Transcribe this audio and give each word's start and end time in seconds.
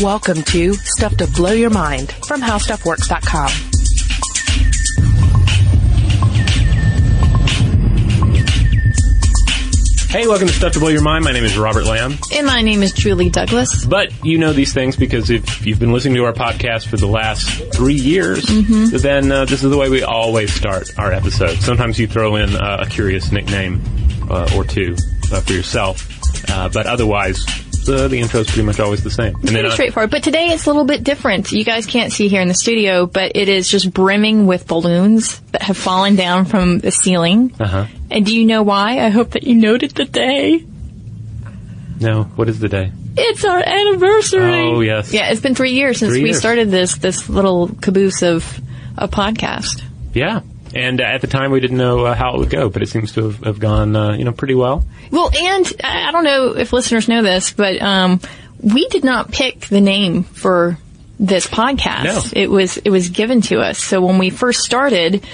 Welcome 0.00 0.42
to 0.44 0.74
Stuff 0.74 1.16
to 1.18 1.26
Blow 1.26 1.52
Your 1.52 1.70
Mind 1.70 2.12
from 2.26 2.40
HowStuffWorks.com. 2.40 3.50
Hey, 10.10 10.26
welcome 10.26 10.48
to 10.48 10.52
Stuff 10.54 10.72
to 10.72 10.80
Blow 10.80 10.88
Your 10.88 11.02
Mind. 11.02 11.24
My 11.24 11.30
name 11.30 11.44
is 11.44 11.56
Robert 11.56 11.84
Lamb. 11.84 12.16
And 12.34 12.44
my 12.44 12.62
name 12.62 12.82
is 12.82 12.92
Julie 12.92 13.30
Douglas. 13.30 13.84
But 13.84 14.12
you 14.24 14.38
know 14.38 14.52
these 14.52 14.72
things 14.72 14.96
because 14.96 15.30
if 15.30 15.64
you've 15.64 15.78
been 15.78 15.92
listening 15.92 16.16
to 16.16 16.24
our 16.24 16.32
podcast 16.32 16.88
for 16.88 16.96
the 16.96 17.06
last 17.06 17.48
three 17.72 17.94
years, 17.94 18.44
Mm-hmm. 18.44 18.96
then 18.96 19.30
uh, 19.30 19.44
this 19.44 19.62
is 19.62 19.70
the 19.70 19.76
way 19.78 19.88
we 19.88 20.02
always 20.02 20.52
start 20.52 20.90
our 20.98 21.12
episode. 21.12 21.58
Sometimes 21.58 21.96
you 22.00 22.08
throw 22.08 22.34
in 22.34 22.56
uh, 22.56 22.78
a 22.84 22.86
curious 22.90 23.30
nickname 23.30 23.80
uh, 24.28 24.50
or 24.56 24.64
two 24.64 24.96
uh, 25.32 25.40
for 25.42 25.52
yourself, 25.52 26.08
uh, 26.50 26.68
but 26.70 26.86
otherwise, 26.86 27.44
the, 27.84 28.08
the 28.08 28.18
intro 28.18 28.40
is 28.40 28.46
pretty 28.46 28.62
much 28.62 28.80
always 28.80 29.02
the 29.02 29.10
same. 29.10 29.34
And 29.36 29.48
Pretty 29.48 29.68
uh, 29.68 29.70
straightforward. 29.70 30.10
But 30.10 30.22
today 30.22 30.46
it's 30.48 30.64
a 30.66 30.68
little 30.68 30.84
bit 30.84 31.02
different. 31.04 31.50
You 31.52 31.64
guys 31.64 31.86
can't 31.86 32.12
see 32.12 32.28
here 32.28 32.40
in 32.42 32.48
the 32.48 32.54
studio, 32.54 33.06
but 33.06 33.32
it 33.34 33.48
is 33.48 33.68
just 33.68 33.92
brimming 33.92 34.46
with 34.46 34.66
balloons 34.66 35.40
that 35.52 35.62
have 35.62 35.76
fallen 35.76 36.16
down 36.16 36.44
from 36.44 36.78
the 36.78 36.90
ceiling. 36.90 37.52
uh-huh. 37.58 37.86
And 38.10 38.26
do 38.26 38.36
you 38.36 38.44
know 38.46 38.62
why? 38.62 38.98
I 38.98 39.08
hope 39.10 39.30
that 39.30 39.44
you 39.44 39.54
noted 39.54 39.92
the 39.92 40.04
day. 40.04 40.64
No, 42.00 42.24
what 42.36 42.48
is 42.48 42.58
the 42.58 42.68
day? 42.68 42.92
It's 43.16 43.44
our 43.44 43.58
anniversary. 43.58 44.60
Oh, 44.60 44.80
yes. 44.80 45.12
Yeah, 45.12 45.30
it's 45.30 45.40
been 45.40 45.54
three 45.54 45.72
years 45.72 45.98
since 45.98 46.12
Three 46.12 46.22
we 46.22 46.28
years. 46.30 46.38
started 46.38 46.70
this 46.70 46.96
this 46.96 47.28
little 47.28 47.68
caboose 47.80 48.22
of 48.22 48.60
a 48.96 49.08
podcast. 49.08 49.82
Yeah. 50.14 50.40
And 50.74 51.00
uh, 51.00 51.04
at 51.04 51.20
the 51.20 51.26
time, 51.26 51.50
we 51.50 51.60
didn't 51.60 51.78
know 51.78 52.04
uh, 52.06 52.14
how 52.14 52.34
it 52.34 52.38
would 52.38 52.50
go, 52.50 52.68
but 52.68 52.82
it 52.82 52.88
seems 52.88 53.12
to 53.12 53.24
have, 53.24 53.44
have 53.44 53.58
gone, 53.58 53.96
uh, 53.96 54.12
you 54.12 54.24
know, 54.24 54.32
pretty 54.32 54.54
well. 54.54 54.84
Well, 55.10 55.30
and 55.36 55.72
I 55.82 56.12
don't 56.12 56.24
know 56.24 56.56
if 56.56 56.72
listeners 56.72 57.08
know 57.08 57.22
this, 57.22 57.52
but 57.52 57.80
um, 57.82 58.20
we 58.60 58.88
did 58.88 59.04
not 59.04 59.32
pick 59.32 59.60
the 59.60 59.80
name 59.80 60.22
for 60.22 60.78
this 61.18 61.46
podcast. 61.46 62.04
No. 62.04 62.22
It 62.32 62.50
was 62.50 62.76
it 62.78 62.90
was 62.90 63.08
given 63.08 63.40
to 63.42 63.60
us. 63.60 63.78
So 63.78 64.00
when 64.00 64.18
we 64.18 64.30
first 64.30 64.60
started, 64.60 65.24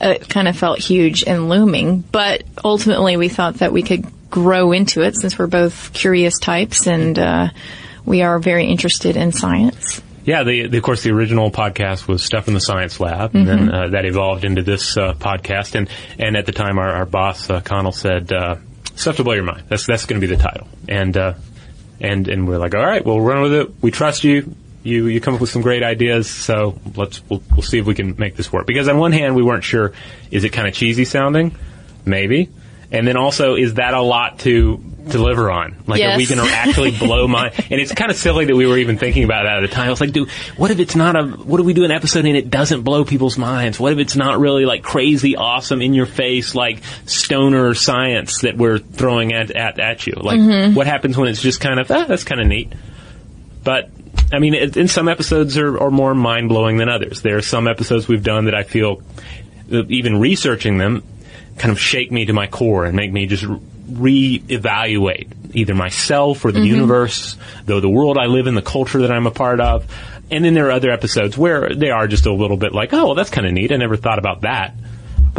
uh, 0.00 0.10
it 0.10 0.28
kind 0.28 0.48
of 0.48 0.56
felt 0.56 0.78
huge 0.78 1.24
and 1.24 1.48
looming. 1.48 2.00
But 2.00 2.44
ultimately, 2.64 3.16
we 3.16 3.28
thought 3.28 3.54
that 3.56 3.72
we 3.72 3.82
could 3.82 4.06
grow 4.30 4.72
into 4.72 5.02
it 5.02 5.18
since 5.18 5.38
we're 5.38 5.46
both 5.46 5.92
curious 5.92 6.38
types 6.38 6.86
and 6.86 7.18
uh, 7.18 7.48
we 8.04 8.22
are 8.22 8.38
very 8.38 8.66
interested 8.66 9.16
in 9.16 9.32
science. 9.32 10.02
Yeah, 10.28 10.44
the, 10.44 10.66
the, 10.66 10.76
of 10.76 10.82
course, 10.82 11.02
the 11.02 11.10
original 11.12 11.50
podcast 11.50 12.06
was 12.06 12.22
Stuff 12.22 12.48
in 12.48 12.54
the 12.54 12.60
Science 12.60 13.00
Lab, 13.00 13.34
and 13.34 13.48
then 13.48 13.74
uh, 13.74 13.88
that 13.92 14.04
evolved 14.04 14.44
into 14.44 14.62
this 14.62 14.94
uh, 14.94 15.14
podcast. 15.14 15.74
And, 15.74 15.88
and 16.18 16.36
at 16.36 16.44
the 16.44 16.52
time, 16.52 16.78
our, 16.78 16.96
our 16.96 17.06
boss, 17.06 17.48
uh, 17.48 17.62
Conal, 17.62 17.92
said, 17.92 18.30
uh, 18.30 18.56
Stuff 18.94 19.16
to 19.16 19.24
Blow 19.24 19.32
Your 19.32 19.44
Mind. 19.44 19.62
That's, 19.68 19.86
that's 19.86 20.04
going 20.04 20.20
to 20.20 20.26
be 20.28 20.36
the 20.36 20.42
title. 20.42 20.68
And, 20.86 21.16
uh, 21.16 21.32
and, 21.98 22.28
and 22.28 22.46
we're 22.46 22.58
like, 22.58 22.74
all 22.74 22.84
right, 22.84 23.02
we'll 23.02 23.22
run 23.22 23.40
with 23.40 23.54
it. 23.54 23.72
We 23.80 23.90
trust 23.90 24.22
you. 24.22 24.54
You, 24.82 25.06
you 25.06 25.18
come 25.22 25.32
up 25.32 25.40
with 25.40 25.48
some 25.48 25.62
great 25.62 25.82
ideas, 25.82 26.28
so 26.28 26.78
let's, 26.94 27.22
we'll, 27.30 27.42
we'll 27.52 27.62
see 27.62 27.78
if 27.78 27.86
we 27.86 27.94
can 27.94 28.14
make 28.18 28.36
this 28.36 28.52
work. 28.52 28.66
Because 28.66 28.86
on 28.86 28.98
one 28.98 29.12
hand, 29.12 29.34
we 29.34 29.42
weren't 29.42 29.64
sure, 29.64 29.94
is 30.30 30.44
it 30.44 30.50
kind 30.50 30.68
of 30.68 30.74
cheesy 30.74 31.06
sounding? 31.06 31.56
Maybe. 32.04 32.50
And 32.92 33.08
then 33.08 33.16
also, 33.16 33.54
is 33.54 33.74
that 33.74 33.94
a 33.94 34.02
lot 34.02 34.40
to 34.40 34.76
deliver 35.10 35.50
on? 35.50 35.76
Like, 35.86 36.00
are 36.14 36.16
we 36.16 36.26
going 36.26 36.44
to 36.44 36.52
actually 36.52 36.96
blow 36.96 37.26
my? 37.26 37.52
And 37.70 37.80
it's 37.80 37.92
kind 37.92 38.10
of 38.10 38.16
silly 38.16 38.46
that 38.46 38.56
we 38.56 38.66
were 38.66 38.78
even 38.78 38.96
thinking 38.98 39.24
about 39.24 39.44
that 39.44 39.58
at 39.58 39.60
the 39.60 39.68
time. 39.68 39.88
I 39.88 39.90
was 39.90 40.00
like, 40.00 40.12
dude, 40.12 40.30
what 40.56 40.70
if 40.70 40.78
it's 40.78 40.96
not 40.96 41.16
a? 41.16 41.24
What 41.24 41.60
if 41.60 41.66
we 41.66 41.74
do 41.74 41.84
an 41.84 41.90
episode 41.90 42.24
and 42.24 42.36
it 42.36 42.50
doesn't 42.50 42.82
blow 42.82 43.04
people's 43.04 43.36
minds? 43.36 43.78
What 43.78 43.92
if 43.92 43.98
it's 43.98 44.16
not 44.16 44.38
really 44.38 44.64
like 44.64 44.82
crazy, 44.82 45.36
awesome, 45.36 45.82
in 45.82 45.92
your 45.92 46.06
face, 46.06 46.54
like 46.54 46.82
stoner 47.04 47.74
science 47.74 48.40
that 48.42 48.56
we're 48.56 48.78
throwing 48.78 49.34
at 49.34 49.50
at, 49.50 49.78
at 49.78 50.06
you? 50.06 50.14
Like, 50.14 50.74
what 50.74 50.86
happens 50.86 51.16
when 51.18 51.28
it's 51.28 51.42
just 51.42 51.60
kind 51.60 51.78
of 51.78 51.90
ah, 51.90 52.04
that's 52.06 52.24
kind 52.24 52.40
of 52.40 52.46
neat? 52.46 52.72
But 53.64 53.90
I 54.32 54.38
mean, 54.38 54.54
in 54.54 54.88
some 54.88 55.08
episodes 55.08 55.56
are, 55.58 55.78
are 55.78 55.90
more 55.90 56.14
mind 56.14 56.48
blowing 56.48 56.76
than 56.76 56.88
others. 56.88 57.22
There 57.22 57.36
are 57.36 57.42
some 57.42 57.66
episodes 57.66 58.08
we've 58.08 58.22
done 58.22 58.46
that 58.46 58.54
I 58.54 58.62
feel, 58.62 59.02
even 59.70 60.20
researching 60.20 60.78
them, 60.78 61.02
kind 61.58 61.72
of 61.72 61.80
shake 61.80 62.10
me 62.10 62.26
to 62.26 62.32
my 62.32 62.46
core 62.46 62.84
and 62.84 62.96
make 62.96 63.12
me 63.12 63.26
just 63.26 63.44
re-evaluate 63.90 65.28
either 65.54 65.74
myself 65.74 66.44
or 66.44 66.52
the 66.52 66.60
mm-hmm. 66.60 66.66
universe, 66.66 67.36
though 67.64 67.80
the 67.80 67.88
world 67.88 68.18
I 68.18 68.26
live 68.26 68.46
in, 68.46 68.54
the 68.54 68.62
culture 68.62 69.00
that 69.00 69.10
I'm 69.10 69.26
a 69.26 69.30
part 69.30 69.60
of. 69.60 69.86
And 70.30 70.44
then 70.44 70.54
there 70.54 70.68
are 70.68 70.72
other 70.72 70.90
episodes 70.90 71.38
where 71.38 71.74
they 71.74 71.90
are 71.90 72.06
just 72.06 72.26
a 72.26 72.32
little 72.32 72.58
bit 72.58 72.72
like, 72.72 72.92
oh, 72.92 73.06
well, 73.06 73.14
that's 73.14 73.30
kind 73.30 73.46
of 73.46 73.52
neat. 73.52 73.72
I 73.72 73.76
never 73.76 73.96
thought 73.96 74.18
about 74.18 74.42
that. 74.42 74.74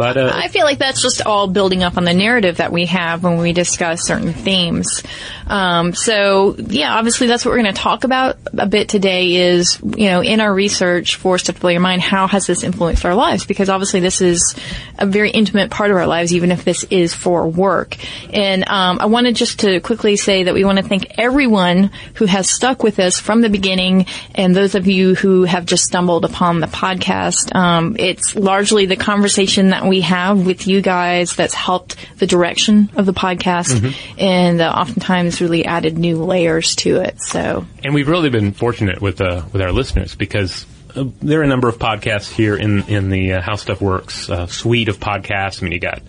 But 0.00 0.16
uh, 0.16 0.30
I 0.32 0.48
feel 0.48 0.64
like 0.64 0.78
that's 0.78 1.02
just 1.02 1.26
all 1.26 1.46
building 1.46 1.82
up 1.82 1.98
on 1.98 2.04
the 2.04 2.14
narrative 2.14 2.56
that 2.56 2.72
we 2.72 2.86
have 2.86 3.22
when 3.22 3.36
we 3.36 3.52
discuss 3.52 4.06
certain 4.06 4.32
themes. 4.32 5.02
Um, 5.46 5.92
so 5.92 6.54
yeah, 6.56 6.96
obviously 6.96 7.26
that's 7.26 7.44
what 7.44 7.50
we're 7.50 7.62
going 7.62 7.74
to 7.74 7.78
talk 7.82 8.04
about 8.04 8.38
a 8.56 8.64
bit 8.64 8.88
today. 8.88 9.34
Is 9.34 9.78
you 9.82 10.06
know 10.06 10.22
in 10.22 10.40
our 10.40 10.54
research 10.54 11.16
for 11.16 11.36
Stuff 11.36 11.56
to 11.56 11.60
Blow 11.60 11.68
Your 11.68 11.80
Mind, 11.80 12.00
how 12.00 12.28
has 12.28 12.46
this 12.46 12.62
influenced 12.62 13.04
our 13.04 13.14
lives? 13.14 13.44
Because 13.44 13.68
obviously 13.68 14.00
this 14.00 14.22
is 14.22 14.54
a 14.98 15.04
very 15.04 15.30
intimate 15.30 15.70
part 15.70 15.90
of 15.90 15.98
our 15.98 16.06
lives, 16.06 16.32
even 16.32 16.50
if 16.50 16.64
this 16.64 16.84
is 16.84 17.12
for 17.12 17.46
work. 17.46 17.96
And 18.32 18.66
um, 18.70 19.00
I 19.00 19.06
wanted 19.06 19.36
just 19.36 19.60
to 19.60 19.80
quickly 19.80 20.16
say 20.16 20.44
that 20.44 20.54
we 20.54 20.64
want 20.64 20.78
to 20.78 20.84
thank 20.84 21.18
everyone 21.18 21.90
who 22.14 22.24
has 22.24 22.48
stuck 22.48 22.82
with 22.82 22.98
us 22.98 23.20
from 23.20 23.42
the 23.42 23.50
beginning, 23.50 24.06
and 24.34 24.56
those 24.56 24.74
of 24.74 24.86
you 24.86 25.14
who 25.14 25.42
have 25.44 25.66
just 25.66 25.84
stumbled 25.84 26.24
upon 26.24 26.60
the 26.60 26.68
podcast. 26.68 27.54
Um, 27.54 27.96
it's 27.98 28.34
largely 28.34 28.86
the 28.86 28.96
conversation 28.96 29.70
that 29.70 29.89
we 29.90 30.00
have 30.00 30.46
with 30.46 30.66
you 30.66 30.80
guys 30.80 31.36
that's 31.36 31.52
helped 31.52 31.96
the 32.18 32.26
direction 32.26 32.88
of 32.96 33.04
the 33.04 33.12
podcast, 33.12 33.74
Mm-hmm. 33.74 34.18
and 34.20 34.60
uh, 34.62 34.70
oftentimes 34.70 35.42
really 35.42 35.66
added 35.66 35.98
new 35.98 36.24
layers 36.24 36.74
to 36.76 36.96
it. 37.02 37.20
So 37.20 37.66
and 37.84 37.92
we've 37.92 38.08
really 38.08 38.30
been 38.30 38.52
fortunate 38.52 39.02
with 39.02 39.20
uh, 39.20 39.42
with 39.52 39.60
our 39.60 39.72
listeners 39.72 40.14
because 40.14 40.64
uh, 40.96 41.04
there 41.20 41.40
are 41.40 41.44
a 41.44 41.46
number 41.48 41.68
of 41.68 41.78
podcasts 41.78 42.32
here 42.32 42.56
in 42.56 42.84
in 42.88 43.10
the 43.10 43.34
uh, 43.34 43.42
How 43.42 43.56
Stuff 43.56 43.82
Works 43.82 44.30
uh, 44.30 44.46
suite 44.46 44.88
of 44.88 44.98
podcasts. 44.98 45.60
I 45.60 45.64
mean, 45.64 45.72
you 45.72 45.80
got. 45.80 46.00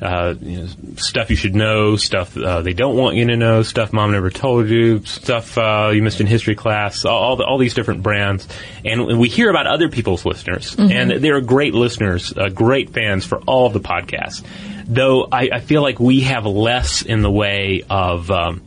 Uh, 0.00 0.34
you 0.40 0.58
know, 0.58 0.66
stuff 0.96 1.28
you 1.28 1.34
should 1.34 1.56
know, 1.56 1.96
stuff 1.96 2.36
uh, 2.36 2.62
they 2.62 2.72
don't 2.72 2.96
want 2.96 3.16
you 3.16 3.26
to 3.26 3.36
know, 3.36 3.62
stuff 3.62 3.92
mom 3.92 4.12
never 4.12 4.30
told 4.30 4.68
you, 4.68 5.04
stuff 5.04 5.58
uh, 5.58 5.90
you 5.92 6.02
missed 6.02 6.20
in 6.20 6.26
history 6.28 6.54
class, 6.54 7.04
all, 7.04 7.18
all, 7.18 7.36
the, 7.36 7.44
all 7.44 7.58
these 7.58 7.74
different 7.74 8.02
brands, 8.04 8.46
and 8.84 9.18
we 9.18 9.28
hear 9.28 9.50
about 9.50 9.66
other 9.66 9.88
people's 9.88 10.24
listeners, 10.24 10.76
Mhm. 10.76 10.92
and 10.92 11.10
they're 11.24 11.40
great 11.40 11.74
listeners, 11.74 12.32
uh, 12.36 12.48
great 12.48 12.90
fans 12.90 13.24
for 13.26 13.38
all 13.40 13.66
of 13.66 13.72
the 13.72 13.80
podcasts. 13.80 14.44
Though 14.86 15.26
I, 15.32 15.50
I 15.54 15.60
feel 15.60 15.82
like 15.82 15.98
we 15.98 16.20
have 16.20 16.46
less 16.46 17.02
in 17.02 17.20
the 17.22 17.30
way 17.30 17.82
of 17.90 18.30
um, 18.30 18.62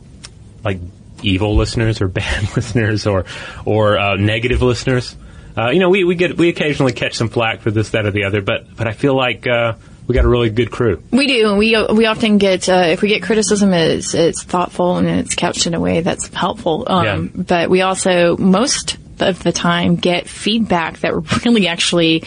like 0.62 0.80
evil 1.22 1.56
listeners 1.56 2.02
or 2.02 2.08
bad 2.22 2.54
listeners 2.54 3.06
or 3.06 3.24
or 3.64 3.98
uh, 3.98 4.16
negative 4.16 4.60
listeners. 4.60 5.16
Uh, 5.56 5.70
you 5.70 5.80
know, 5.80 5.88
we, 5.88 6.04
we 6.04 6.14
get 6.14 6.36
we 6.36 6.48
occasionally 6.50 6.92
catch 6.92 7.14
some 7.14 7.28
flack 7.30 7.60
for 7.60 7.70
this, 7.70 7.90
that, 7.90 8.04
or 8.06 8.10
the 8.10 8.24
other, 8.24 8.42
but 8.42 8.76
but 8.76 8.86
I 8.86 8.92
feel 8.92 9.16
like 9.16 9.46
uh, 9.46 9.74
we 10.06 10.14
got 10.14 10.24
a 10.24 10.28
really 10.28 10.50
good 10.50 10.70
crew. 10.70 11.02
we 11.10 11.26
do, 11.26 11.48
and 11.50 11.58
we 11.58 11.76
we 11.92 12.06
often 12.06 12.38
get 12.38 12.68
uh, 12.68 12.84
if 12.88 13.02
we 13.02 13.08
get 13.08 13.22
criticism, 13.22 13.72
it's 13.72 14.14
it's 14.14 14.42
thoughtful 14.42 14.96
and 14.96 15.06
it's 15.08 15.34
couched 15.34 15.66
in 15.66 15.74
a 15.74 15.80
way 15.80 16.00
that's 16.00 16.28
helpful. 16.34 16.84
Um, 16.86 17.04
Yeah. 17.34 17.42
But 17.42 17.70
we 17.70 17.82
also 17.82 18.36
most 18.36 18.96
of 19.20 19.42
the 19.42 19.52
time 19.52 19.96
get 19.96 20.26
feedback 20.28 20.98
that 21.00 21.12
really 21.44 21.68
actually 21.68 22.24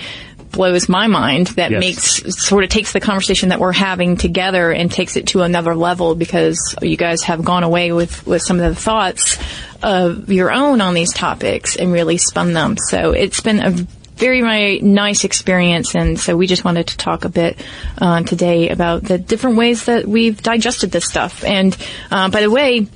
blows 0.51 0.87
my 0.87 1.07
mind 1.07 1.47
that 1.47 1.69
Yes. 1.71 1.79
makes 1.81 2.45
sort 2.45 2.63
of 2.63 2.69
takes 2.69 2.93
the 2.93 3.01
conversation 3.01 3.49
that 3.49 3.59
we're 3.59 3.73
having 3.73 4.15
together 4.15 4.71
and 4.71 4.89
takes 4.89 5.17
it 5.17 5.27
to 5.27 5.41
another 5.41 5.75
level 5.75 6.15
because 6.15 6.75
you 6.81 6.95
guys 6.95 7.23
have 7.23 7.43
gone 7.43 7.63
away 7.63 7.91
with 7.91 8.25
with 8.25 8.41
some 8.41 8.61
of 8.61 8.73
the 8.73 8.79
thoughts 8.79 9.37
of 9.83 10.31
your 10.31 10.53
own 10.53 10.79
on 10.79 10.93
these 10.93 11.11
topics 11.11 11.75
and 11.75 11.91
really 11.91 12.17
spun 12.17 12.53
them 12.53 12.77
so 12.77 13.11
it's 13.11 13.41
been 13.41 13.59
a 13.59 13.75
very, 14.15 14.41
very 14.41 14.79
nice 14.79 15.23
experience, 15.23 15.95
and 15.95 16.19
so 16.19 16.37
we 16.37 16.47
just 16.47 16.63
wanted 16.63 16.87
to 16.87 16.97
talk 16.97 17.25
a 17.25 17.29
bit 17.29 17.57
uh, 17.97 18.23
today 18.23 18.69
about 18.69 19.03
the 19.03 19.17
different 19.17 19.57
ways 19.57 19.85
that 19.85 20.05
we've 20.05 20.41
digested 20.41 20.91
this 20.91 21.05
stuff. 21.05 21.43
And 21.43 21.75
uh, 22.09 22.29
by 22.29 22.41
the 22.41 22.49
way, 22.49 22.87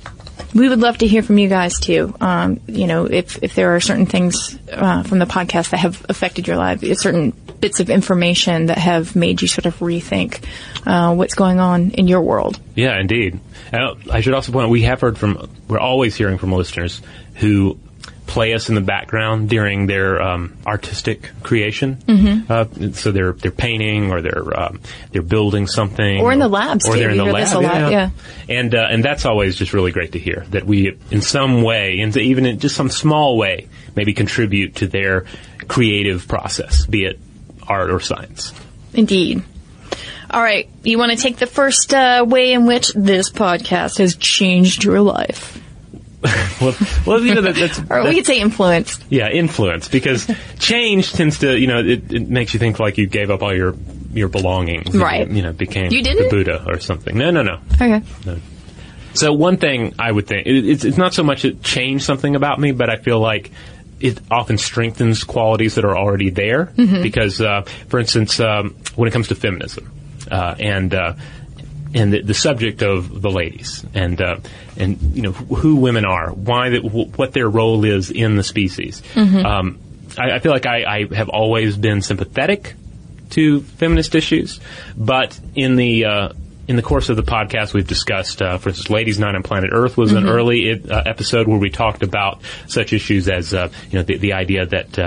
we 0.54 0.68
would 0.68 0.80
love 0.80 0.98
to 0.98 1.06
hear 1.06 1.22
from 1.22 1.38
you 1.38 1.48
guys 1.48 1.78
too. 1.78 2.14
Um, 2.20 2.60
you 2.66 2.86
know, 2.86 3.04
if 3.04 3.42
if 3.42 3.54
there 3.54 3.76
are 3.76 3.80
certain 3.80 4.06
things 4.06 4.58
uh, 4.72 5.02
from 5.02 5.18
the 5.18 5.26
podcast 5.26 5.70
that 5.70 5.78
have 5.78 6.04
affected 6.08 6.48
your 6.48 6.56
life, 6.56 6.82
certain 6.98 7.30
bits 7.60 7.80
of 7.80 7.90
information 7.90 8.66
that 8.66 8.78
have 8.78 9.14
made 9.14 9.42
you 9.42 9.48
sort 9.48 9.66
of 9.66 9.78
rethink 9.80 10.42
uh, 10.86 11.14
what's 11.14 11.34
going 11.34 11.60
on 11.60 11.90
in 11.90 12.08
your 12.08 12.22
world. 12.22 12.58
Yeah, 12.74 12.98
indeed. 12.98 13.38
Uh, 13.72 13.94
I 14.10 14.22
should 14.22 14.34
also 14.34 14.52
point 14.52 14.64
out 14.64 14.70
we 14.70 14.82
have 14.82 15.00
heard 15.00 15.18
from 15.18 15.50
we're 15.68 15.78
always 15.78 16.16
hearing 16.16 16.38
from 16.38 16.52
listeners 16.52 17.02
who 17.34 17.78
play 18.30 18.54
us 18.54 18.68
in 18.68 18.76
the 18.76 18.80
background 18.80 19.48
during 19.48 19.86
their 19.86 20.22
um, 20.22 20.56
artistic 20.66 21.30
creation. 21.42 21.96
Mhm. 22.06 22.48
Uh, 22.48 22.92
so 22.94 23.10
they're 23.12 23.32
they're 23.32 23.50
painting 23.50 24.12
or 24.12 24.22
they're 24.22 24.58
um, 24.58 24.80
they're 25.10 25.20
building 25.22 25.66
something, 25.66 26.20
Or 26.20 26.32
in 26.32 26.38
the 26.38 26.48
labs, 26.48 26.88
or 26.88 26.94
too. 26.94 27.00
they're 27.00 27.10
in 27.10 27.14
We 27.18 27.18
the 27.18 27.24
hear 27.24 27.32
lab. 27.44 27.56
a 27.56 27.60
lot, 27.60 27.90
yeah. 27.92 28.10
and 28.48 28.74
uh, 28.74 28.86
and 28.90 29.04
that's 29.04 29.26
always 29.26 29.56
just 29.56 29.72
really 29.72 29.90
great 29.92 30.12
to 30.12 30.18
hear 30.18 30.46
that 30.50 30.64
we, 30.64 30.96
in 31.10 31.20
some 31.22 31.62
way, 31.62 31.98
and 32.00 32.16
even 32.16 32.46
in 32.46 32.58
just 32.60 32.76
some 32.76 32.88
small 32.88 33.36
way, 33.36 33.68
maybe 33.96 34.14
contribute 34.14 34.76
to 34.76 34.86
their 34.86 35.24
creative 35.68 36.26
process, 36.28 36.86
be 36.86 37.04
it 37.04 37.18
art 37.66 37.90
or 37.90 38.00
science. 38.00 38.52
Indeed. 38.94 39.42
All 40.30 40.40
right, 40.42 40.68
you 40.84 40.96
want 40.98 41.10
to 41.10 41.18
take 41.18 41.38
the 41.38 41.46
first 41.46 41.92
uh, 41.92 42.24
way 42.26 42.52
in 42.52 42.64
which 42.66 42.92
this 42.94 43.30
podcast 43.30 43.98
has 43.98 44.14
changed 44.14 44.84
your 44.84 45.00
life, 45.00 45.60
well, 46.60 46.74
well, 47.06 47.20
you 47.24 47.34
know 47.34 47.40
that, 47.40 47.54
that's, 47.54 47.80
or 47.90 48.04
we 48.04 48.14
could 48.16 48.26
say 48.26 48.40
influenced. 48.40 49.02
Yeah, 49.08 49.30
influence 49.30 49.88
because 49.88 50.30
change 50.58 51.12
tends 51.12 51.38
to 51.38 51.58
you 51.58 51.66
know 51.66 51.78
it, 51.78 52.12
it 52.12 52.28
makes 52.28 52.52
you 52.52 52.60
think 52.60 52.78
like 52.78 52.98
you 52.98 53.06
gave 53.06 53.30
up 53.30 53.42
all 53.42 53.54
your 53.54 53.74
your 54.12 54.28
belongings, 54.28 54.86
and, 54.94 54.96
Right. 55.02 55.30
You 55.30 55.42
know, 55.42 55.52
became 55.52 55.90
You 55.92 56.02
the 56.02 56.10
didn't? 56.10 56.30
Buddha 56.30 56.64
or 56.66 56.78
something. 56.80 57.16
No, 57.16 57.30
no, 57.30 57.42
no. 57.42 57.60
Okay. 57.74 58.02
no. 58.26 58.38
So 59.14 59.32
one 59.32 59.56
thing 59.56 59.94
I 59.98 60.12
would 60.12 60.26
think 60.26 60.46
it, 60.46 60.68
it's 60.68 60.84
it's 60.84 60.98
not 60.98 61.14
so 61.14 61.22
much 61.22 61.44
it 61.44 61.62
changed 61.62 62.04
something 62.04 62.36
about 62.36 62.60
me, 62.60 62.72
but 62.72 62.90
I 62.90 62.96
feel 62.96 63.18
like 63.18 63.50
it 63.98 64.18
often 64.30 64.58
strengthens 64.58 65.24
qualities 65.24 65.74
that 65.76 65.84
are 65.84 65.96
already 65.96 66.30
there. 66.30 66.66
Mhm. 66.76 67.02
Because, 67.02 67.40
uh, 67.40 67.62
for 67.88 67.98
instance, 67.98 68.40
um, 68.40 68.76
when 68.96 69.08
it 69.08 69.12
comes 69.12 69.28
to 69.28 69.34
feminism 69.34 69.90
uh, 70.30 70.54
and 70.58 70.94
uh, 70.94 71.14
and 71.94 72.12
the, 72.12 72.22
the 72.22 72.34
subject 72.34 72.82
of 72.82 73.20
the 73.20 73.30
ladies 73.30 73.84
and 73.94 74.20
uh, 74.20 74.36
and 74.76 75.00
you 75.16 75.22
know 75.22 75.32
who 75.32 75.76
women 75.76 76.04
are, 76.04 76.30
why 76.30 76.70
that, 76.70 76.82
wh- 76.82 77.18
what 77.18 77.32
their 77.32 77.48
role 77.48 77.84
is 77.84 78.10
in 78.10 78.36
the 78.36 78.42
species. 78.44 79.02
Mhm. 79.14 79.44
Um, 79.44 79.78
I, 80.18 80.32
I 80.36 80.38
feel 80.40 80.52
like 80.52 80.66
I, 80.66 80.84
I 81.10 81.14
have 81.14 81.28
always 81.28 81.76
been 81.76 82.02
sympathetic 82.02 82.74
to 83.30 83.60
feminist 83.60 84.14
issues, 84.14 84.60
but 84.96 85.38
in 85.54 85.76
the 85.76 86.04
uh, 86.04 86.28
in 86.68 86.76
the 86.76 86.82
course 86.82 87.08
of 87.08 87.16
the 87.16 87.22
podcast, 87.24 87.74
we've 87.74 87.86
discussed, 87.86 88.40
uh, 88.42 88.58
for 88.58 88.68
instance, 88.68 88.90
Ladies 88.90 89.18
Night 89.18 89.34
on 89.34 89.42
Planet 89.42 89.70
Earth 89.72 89.96
was 89.96 90.12
an 90.12 90.24
Mhm. 90.24 90.28
early 90.30 90.72
uh, 90.88 91.02
episode 91.04 91.48
where 91.48 91.58
we 91.58 91.70
talked 91.70 92.02
about 92.04 92.40
such 92.68 92.92
issues 92.92 93.28
as 93.28 93.52
uh, 93.54 93.68
you 93.90 93.98
know 93.98 94.02
the, 94.04 94.16
the 94.18 94.32
idea 94.34 94.66
that. 94.66 94.98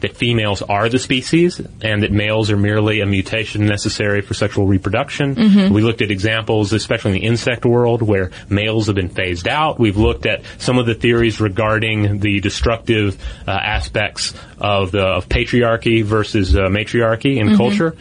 That 0.00 0.14
females 0.14 0.60
are 0.60 0.90
the 0.90 0.98
species 0.98 1.58
and 1.80 2.02
that 2.02 2.12
males 2.12 2.50
are 2.50 2.56
merely 2.56 3.00
a 3.00 3.06
mutation 3.06 3.64
necessary 3.64 4.20
for 4.20 4.34
sexual 4.34 4.66
reproduction. 4.66 5.34
Mhm. 5.34 5.70
We 5.70 5.80
looked 5.80 6.02
at 6.02 6.10
examples, 6.10 6.74
especially 6.74 7.12
in 7.16 7.20
the 7.22 7.26
insect 7.26 7.64
world, 7.64 8.02
where 8.02 8.30
males 8.50 8.86
have 8.88 8.96
been 8.96 9.08
phased 9.08 9.48
out. 9.48 9.80
We've 9.80 9.96
looked 9.96 10.26
at 10.26 10.42
some 10.58 10.76
of 10.78 10.84
the 10.84 10.94
theories 10.94 11.40
regarding 11.40 12.20
the 12.20 12.40
destructive 12.40 13.16
uh, 13.48 13.52
aspects 13.52 14.34
of 14.60 14.92
the 14.92 15.02
of 15.06 15.28
patriarchy 15.30 16.02
versus 16.04 16.54
uh, 16.54 16.68
matriarchy 16.68 17.38
in 17.38 17.48
Mhm. 17.48 17.56
culture, 17.56 17.94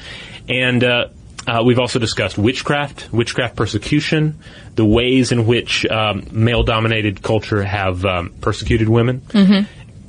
and 0.50 0.84
uh, 0.84 1.06
uh, 1.48 1.62
we've 1.64 1.80
also 1.80 2.00
discussed 2.00 2.38
witchcraft, 2.38 3.08
witchcraft 3.14 3.56
persecution, 3.56 4.36
the 4.76 4.84
ways 4.86 5.32
in 5.32 5.46
which 5.46 5.86
um, 5.86 6.24
male-dominated 6.32 7.22
culture 7.22 7.64
have 7.64 8.04
um, 8.04 8.32
persecuted 8.42 8.90
women. 8.90 9.22
Mm-hmm. 9.30 9.66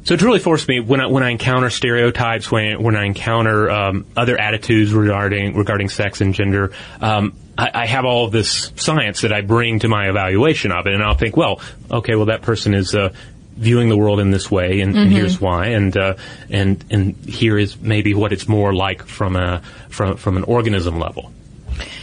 So 0.06 0.14
it's 0.14 0.23
really 0.23 0.38
forced 0.38 0.69
me 0.69 0.79
when 0.79 1.00
I 1.00 1.06
when 1.08 1.25
I 1.25 1.31
encounter 1.31 1.69
stereotypes, 1.69 2.49
when 2.49 2.81
when 2.81 2.94
I 2.94 3.06
encounter 3.06 3.69
um, 3.69 4.07
other 4.16 4.40
attitudes 4.40 4.92
regarding 4.92 5.57
regarding 5.57 5.88
sex 5.88 6.21
and 6.21 6.33
gender. 6.33 6.71
Um, 7.00 7.35
I, 7.59 7.71
I 7.75 7.87
have 7.87 8.04
all 8.04 8.25
of 8.26 8.30
this 8.30 8.71
science 8.76 9.23
that 9.23 9.33
I 9.33 9.40
bring 9.40 9.80
to 9.80 9.88
my 9.88 10.09
evaluation 10.09 10.71
of 10.71 10.87
it, 10.87 10.95
and 10.95 11.02
I'll 11.02 11.16
think, 11.16 11.37
well, 11.37 11.61
okay, 11.90 12.14
well 12.14 12.26
that 12.26 12.42
person 12.42 12.73
is 12.73 12.95
uh, 12.95 13.12
viewing 13.57 13.88
the 13.88 13.97
world 13.97 14.21
in 14.21 14.30
this 14.30 14.49
way, 14.49 14.80
and, 14.80 14.97
and 14.97 15.11
Mhm. 15.11 15.14
here's 15.14 15.40
why, 15.40 15.66
and 15.71 15.97
uh, 15.97 16.14
and 16.50 16.85
and 16.88 17.16
here 17.26 17.59
is 17.59 17.76
maybe 17.80 18.14
what 18.14 18.33
it's 18.33 18.47
more 18.47 18.73
like 18.73 19.02
from 19.02 19.35
a 19.35 19.61
from 19.88 20.16
from 20.19 20.37
an 20.37 20.45
organism 20.45 21.00
level. 21.00 21.33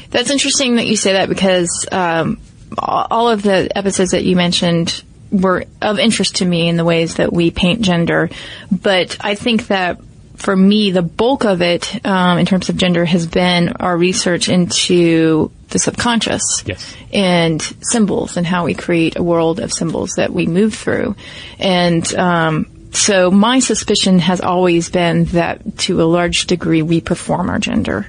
That's 0.10 0.30
interesting 0.30 0.76
that 0.76 0.88
you 0.88 0.98
say 0.98 1.14
that 1.14 1.30
because 1.30 1.88
um, 1.90 2.42
all 2.78 3.08
all 3.10 3.30
of 3.30 3.44
the 3.44 3.70
episodes 3.78 4.12
that 4.12 4.26
you 4.26 4.36
mentioned 4.36 5.04
were 5.34 5.66
of 5.82 6.00
interest 6.00 6.38
to 6.38 6.46
me 6.46 6.70
in 6.70 6.78
the 6.78 6.86
ways 6.86 7.16
that 7.16 7.34
we 7.34 7.52
paint 7.52 7.82
gender. 7.82 8.30
But 8.72 9.18
I 9.20 9.36
think 9.36 9.68
that 9.68 10.00
for 10.36 10.56
me, 10.56 10.92
the 10.92 11.02
bulk 11.02 11.44
of 11.46 11.62
it 11.62 12.06
um, 12.06 12.38
in 12.38 12.46
terms 12.46 12.70
of 12.70 12.78
gender 12.78 13.04
has 13.06 13.28
been 13.28 13.70
our 13.80 13.98
research 13.98 14.50
into 14.50 15.52
the 15.70 15.80
subconscious 15.80 16.64
Yes. 16.66 16.96
and 17.12 17.62
symbols 17.82 18.38
and 18.38 18.46
how 18.46 18.66
we 18.66 18.74
create 18.74 19.18
a 19.18 19.24
world 19.24 19.60
of 19.60 19.74
symbols 19.74 20.12
that 20.18 20.32
we 20.32 20.46
move 20.46 20.76
through. 20.76 21.16
And 21.60 22.14
um, 22.16 22.90
so 22.92 23.32
my 23.32 23.60
suspicion 23.60 24.20
has 24.20 24.40
always 24.40 24.90
been 24.90 25.26
that 25.26 25.78
to 25.80 26.02
a 26.02 26.06
large 26.06 26.46
degree 26.46 26.82
we 26.84 27.02
perform 27.02 27.50
our 27.50 27.60
gender. 27.60 28.08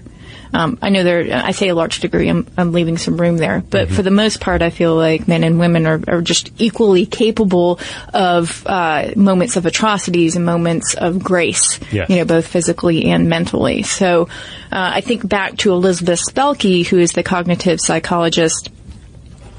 Um, 0.54 0.78
I 0.80 0.90
know 0.90 1.02
there, 1.02 1.34
I 1.44 1.50
say 1.50 1.68
a 1.68 1.74
large 1.74 1.98
degree, 1.98 2.28
I'm, 2.28 2.46
I'm 2.56 2.70
leaving 2.70 2.96
some 2.96 3.16
room 3.20 3.36
there, 3.38 3.60
but 3.68 3.90
for 3.90 4.02
the 4.02 4.12
most 4.12 4.40
part, 4.40 4.62
I 4.62 4.70
feel 4.70 4.94
like 4.94 5.26
men 5.26 5.42
and 5.42 5.58
women 5.58 5.84
are, 5.84 6.00
are 6.06 6.22
just 6.22 6.52
equally 6.58 7.06
capable 7.06 7.80
of 8.12 8.64
uh, 8.66 9.10
moments 9.16 9.56
of 9.56 9.66
atrocities 9.66 10.36
and 10.36 10.44
moments 10.46 10.94
of 10.94 11.22
grace, 11.24 11.80
Yes. 11.90 12.08
you 12.08 12.16
know, 12.16 12.24
both 12.24 12.46
physically 12.46 13.06
and 13.10 13.28
mentally. 13.28 13.82
So 13.82 14.28
uh, 14.70 14.92
I 14.94 15.00
think 15.00 15.28
back 15.28 15.56
to 15.58 15.72
Elizabeth 15.72 16.20
Spelke, 16.24 16.86
who 16.86 16.98
is 16.98 17.12
the 17.12 17.24
cognitive 17.24 17.80
psychologist 17.80 18.70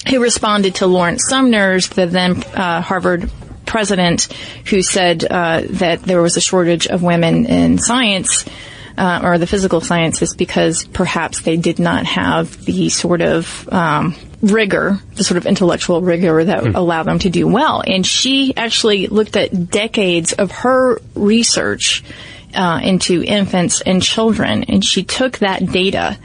who 0.09 0.21
responded 0.21 0.75
to 0.75 0.87
Lawrence 0.87 1.27
Summers, 1.27 1.89
the 1.89 2.05
then 2.05 2.41
uh, 2.53 2.79
Harvard 2.79 3.29
president, 3.65 4.31
who 4.67 4.81
said 4.81 5.25
uh, 5.25 5.63
that 5.71 6.03
there 6.03 6.21
was 6.21 6.37
a 6.37 6.41
shortage 6.41 6.87
of 6.87 7.01
women 7.03 7.47
in 7.47 7.79
science. 7.79 8.45
Uh, 8.97 9.19
or 9.23 9.37
the 9.37 9.45
physical 9.45 9.81
sciences 9.81 10.33
because 10.33 10.85
perhaps 10.85 11.41
they 11.41 11.57
did 11.57 11.79
not 11.79 12.05
have 12.05 12.63
the 12.63 12.87
sort 12.87 13.21
of 13.21 13.67
um, 13.73 14.15
rigor, 14.41 14.99
the 15.15 15.23
sort 15.23 15.37
of 15.37 15.45
intellectual 15.45 16.01
rigor 16.01 16.43
that 16.43 16.63
would 16.63 16.75
allow 16.75 17.03
them 17.03 17.19
to 17.19 17.29
do 17.29 17.45
well. 17.45 17.83
And 17.85 18.05
she 18.05 18.55
actually 18.55 19.07
looked 19.07 19.35
at 19.35 19.69
decades 19.69 20.31
of 20.31 20.51
her 20.51 21.01
research 21.13 22.03
uh, 22.53 22.79
into 22.81 23.21
infants 23.21 23.81
and 23.81 24.01
children, 24.01 24.63
and 24.63 24.83
she 24.83 25.03
took 25.03 25.39
that 25.39 25.65
data 25.65 26.17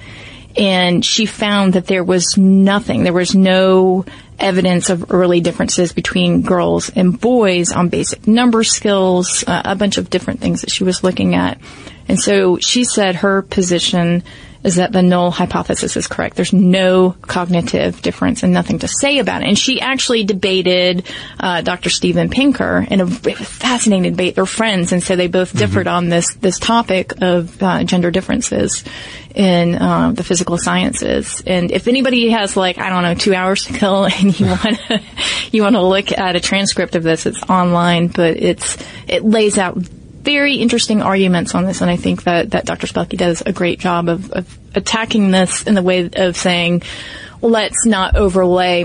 and 0.57 1.05
she 1.05 1.27
found 1.27 1.75
that 1.75 1.87
there 1.87 2.05
was 2.05 2.37
nothing. 2.37 3.05
There 3.05 3.13
was 3.13 3.35
no 3.35 4.05
evidence 4.41 4.91
of 4.91 5.13
early 5.13 5.41
differences 5.41 5.93
between 5.93 6.43
girls 6.43 6.91
and 6.91 7.21
boys 7.21 7.73
on 7.73 7.89
basic 7.89 8.27
number 8.27 8.65
skills, 8.65 9.45
uh, 9.47 9.63
a 9.65 9.77
bunch 9.77 9.99
of 9.99 10.11
different 10.11 10.41
things 10.41 10.63
that 10.63 10.71
she 10.71 10.85
was 10.85 11.05
looking 11.05 11.35
at. 11.35 11.61
And 12.09 12.19
so 12.19 12.59
she 12.59 12.85
said 12.85 13.17
her 13.17 13.43
position 13.43 14.25
is 14.63 14.77
that 14.77 14.93
the 14.93 15.03
null 15.03 15.31
hypothesis 15.31 15.97
is 15.97 16.07
correct. 16.07 16.37
There's 16.37 16.53
no 16.53 17.17
cognitive 17.23 18.03
difference 18.03 18.43
and 18.43 18.53
nothing 18.53 18.81
to 18.81 18.89
say 18.89 19.19
about 19.19 19.43
it. 19.43 19.49
And 19.49 19.59
she 19.59 19.81
actually 19.81 20.25
debated 20.25 21.07
uh, 21.39 21.63
Dr. 21.63 21.89
Steven 21.89 22.29
Pinker 22.29 22.87
in 22.89 23.01
a 23.01 23.07
fascinating 23.07 24.13
debate. 24.13 24.35
They're 24.35 24.47
friends, 24.47 24.93
and 24.93 25.03
so 25.03 25.17
they 25.17 25.29
both 25.29 25.57
differed 25.57 25.87
on 25.87 26.09
this 26.09 26.35
this 26.35 26.59
topic 26.59 27.15
of 27.23 27.63
uh, 27.63 27.85
gender 27.85 28.11
differences 28.11 28.85
in 29.35 29.77
uh, 29.77 30.13
the 30.13 30.25
physical 30.25 30.59
sciences. 30.59 31.43
And 31.47 31.71
if 31.71 31.89
anybody 31.89 32.31
has 32.31 32.57
like 32.57 32.79
I 32.79 32.91
don't 32.91 33.03
know 33.03 33.15
two 33.15 33.35
hours 33.35 33.65
to 33.65 33.73
kill 33.73 34.05
and 34.13 34.39
you 34.39 34.47
want 34.47 34.79
to 34.89 35.03
you 35.53 35.63
want 35.63 35.77
to 35.77 35.83
look 35.83 36.13
at 36.13 36.37
a 36.37 36.41
transcript 36.41 36.97
of 36.97 37.03
this, 37.03 37.27
it's 37.27 37.43
online, 37.49 38.09
but 38.09 38.37
it's 38.37 38.77
it 39.09 39.25
lays 39.25 39.57
out 39.57 39.79
very 40.31 40.55
interesting 40.55 41.03
arguments 41.03 41.57
on 41.57 41.65
this, 41.65 41.81
and 41.81 41.91
I 41.91 41.97
think 41.97 42.23
that, 42.23 42.53
that 42.53 42.65
Dr. 42.65 42.87
Spelke 42.87 43.17
does 43.17 43.43
a 43.45 43.53
great 43.53 43.81
job 43.81 44.09
of, 44.09 44.31
of 44.31 44.59
attacking 44.77 45.33
this 45.33 45.65
in 45.65 45.75
the 45.75 45.83
way 45.83 46.09
of 46.15 46.37
saying, 46.37 46.83
let's 47.43 47.85
not 47.85 48.15
overlay 48.15 48.85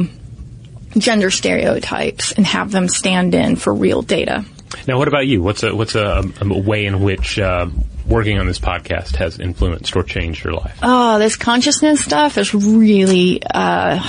gender 0.98 1.30
stereotypes 1.30 2.32
and 2.32 2.48
have 2.48 2.72
them 2.72 2.88
stand 2.88 3.36
in 3.36 3.58
for 3.58 3.72
real 3.72 4.02
data. 4.02 4.44
Now, 4.88 4.98
what 4.98 5.08
about 5.08 5.28
you? 5.28 5.44
What's 5.44 5.62
a 5.62 5.76
what's 5.76 5.94
a, 5.94 6.24
a 6.42 6.60
way 6.60 6.88
in 6.88 7.02
which 7.02 7.38
uh, 7.38 7.68
working 8.08 8.40
on 8.40 8.46
this 8.46 8.60
podcast 8.60 9.16
has 9.16 9.40
influenced 9.40 9.96
or 9.96 10.04
changed 10.04 10.44
your 10.44 10.54
life? 10.54 10.80
Oh, 10.84 11.20
this 11.20 11.36
consciousness 11.36 12.04
stuff 12.04 12.38
is 12.38 12.54
really, 12.54 13.42
uh, 13.44 14.00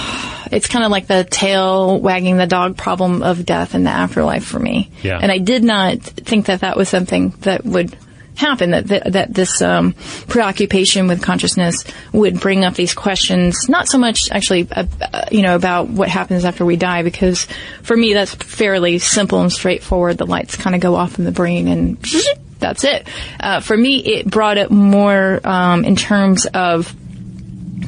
it's 0.53 0.69
kind 0.69 0.85
of 0.85 0.91
like 0.91 1.07
the 1.07 1.25
tail 1.25 1.99
wagging 1.99 2.37
the 2.37 2.47
dog 2.47 2.76
problem 2.76 3.23
of 3.23 3.47
death 3.47 3.75
in 3.75 3.85
the 3.85 3.91
afterlife 3.91 4.45
for 4.45 4.59
me. 4.59 4.91
Yeah. 5.03 5.19
And 5.21 5.33
I 5.33 5.38
did 5.38 5.65
not 5.65 5.99
think 5.99 6.47
that 6.47 6.61
that 6.61 6.76
was 6.76 6.88
something 6.88 7.31
that 7.41 7.65
would 7.65 7.97
happen, 8.37 8.73
that, 8.73 8.87
that, 8.88 9.12
that 9.12 9.35
this, 9.35 9.62
um, 9.62 9.95
preoccupation 10.29 11.09
with 11.09 11.23
consciousness 11.23 11.85
would 12.12 12.38
bring 12.38 12.65
up 12.65 12.75
these 12.75 12.93
questions, 12.93 13.67
not 13.69 13.88
so 13.88 13.97
much 13.97 14.31
actually, 14.31 14.69
uh, 14.71 14.85
uh, 15.00 15.25
you 15.33 15.41
know, 15.41 15.57
about 15.57 15.88
what 15.88 16.11
happens 16.11 16.45
after 16.45 16.65
we 16.65 16.76
die, 16.76 17.03
because 17.03 17.47
for 17.83 17.97
me 17.97 18.12
that's 18.12 18.35
fairly 18.35 18.99
simple 18.99 19.41
and 19.41 19.50
straightforward. 19.50 20.19
The 20.19 20.26
lights 20.26 20.55
kind 20.57 20.76
of 20.76 20.83
go 20.83 20.97
off 20.97 21.19
in 21.19 21.25
the 21.25 21.33
brain 21.33 21.67
and 21.67 21.99
that's 22.59 22.85
it. 22.85 23.09
Uh, 23.39 23.61
for 23.61 23.77
me, 23.77 23.99
it 23.99 24.31
brought 24.31 24.59
up 24.59 24.71
more 24.71 25.41
um, 25.45 25.85
in 25.85 25.97
terms 25.97 26.47
of 26.47 26.95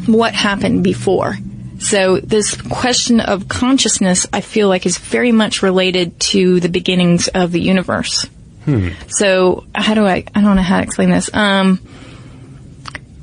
what 0.08 0.34
happened 0.34 0.84
before. 0.84 1.36
So 1.78 2.18
this 2.18 2.60
question 2.60 3.20
of 3.20 3.48
consciousness, 3.48 4.26
I 4.32 4.40
feel 4.40 4.68
like, 4.68 4.84
is 4.84 4.98
very 4.98 5.32
much 5.32 5.62
related 5.62 6.18
to 6.20 6.60
the 6.60 6.68
beginnings 6.68 7.28
of 7.28 7.52
the 7.52 7.60
universe. 7.60 8.24
Hmm. 8.64 8.88
So 9.08 9.64
how 9.74 9.94
do 9.94 10.04
I? 10.06 10.24
I 10.34 10.40
don't 10.40 10.56
know 10.56 10.62
how 10.62 10.78
to 10.78 10.82
explain 10.82 11.10
this. 11.10 11.32
Um, 11.32 11.80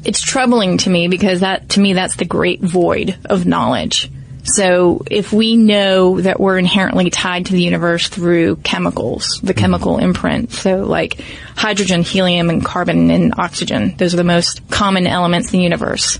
it's 0.05 0.21
troubling 0.21 0.77
to 0.79 0.89
me 0.89 1.07
because 1.07 1.41
that, 1.41 1.69
to 1.69 1.79
me, 1.79 1.93
that's 1.93 2.15
the 2.15 2.25
great 2.25 2.61
void 2.61 3.17
of 3.25 3.45
knowledge. 3.45 4.09
So 4.45 5.03
if 5.09 5.33
we 5.33 5.55
know 5.55 6.21
that 6.21 6.39
we're 6.39 6.59
inherently 6.59 7.09
tied 7.09 7.47
to 7.47 7.53
the 7.53 7.63
universe 7.63 8.07
through 8.07 8.57
chemicals, 8.57 9.39
the 9.41 9.53
mm-hmm. 9.53 9.59
chemical 9.59 9.97
imprint, 9.97 10.51
so 10.51 10.83
like 10.83 11.19
hydrogen, 11.55 12.03
helium, 12.03 12.51
and 12.51 12.63
carbon 12.63 13.09
and 13.09 13.33
oxygen, 13.37 13.95
those 13.97 14.13
are 14.13 14.17
the 14.17 14.23
most 14.23 14.69
common 14.69 15.07
elements 15.07 15.51
in 15.51 15.57
the 15.57 15.63
universe. 15.63 16.19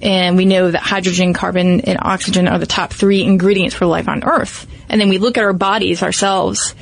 And 0.00 0.36
we 0.36 0.46
know 0.46 0.70
that 0.70 0.80
hydrogen, 0.80 1.34
carbon, 1.34 1.82
and 1.82 1.98
oxygen 2.00 2.48
are 2.48 2.58
the 2.58 2.66
top 2.66 2.92
three 2.92 3.22
ingredients 3.22 3.74
for 3.74 3.84
life 3.84 4.08
on 4.08 4.24
Earth. 4.24 4.66
And 4.88 4.98
then 4.98 5.10
we 5.10 5.18
look 5.18 5.36
at 5.36 5.44
our 5.44 5.52
bodies 5.52 6.02
ourselves 6.02 6.74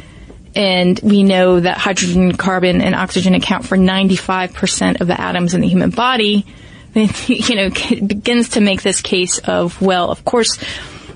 and 0.55 1.01
we 1.03 1.23
know 1.25 1.59
that 1.61 1.79
hydrogen, 1.79 2.37
carbon, 2.37 2.81
and 2.81 2.95
oxygen 2.95 3.35
account 3.35 3.67
for 3.67 3.77
95% 3.77 5.01
of 5.01 5.07
the 5.07 5.21
atoms 5.21 5.53
in 5.53 5.61
the 5.61 5.69
human 5.69 5.91
body, 5.91 6.47
you 7.27 7.57
know, 7.57 7.69
begins 7.71 8.51
to 8.51 8.61
make 8.61 8.83
this 8.83 9.03
case 9.03 9.39
of, 9.39 9.81
well, 9.83 10.11
of 10.11 10.25
course, 10.25 10.59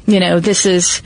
you 0.06 0.20
know, 0.20 0.38
this 0.38 0.66
is, 0.66 1.00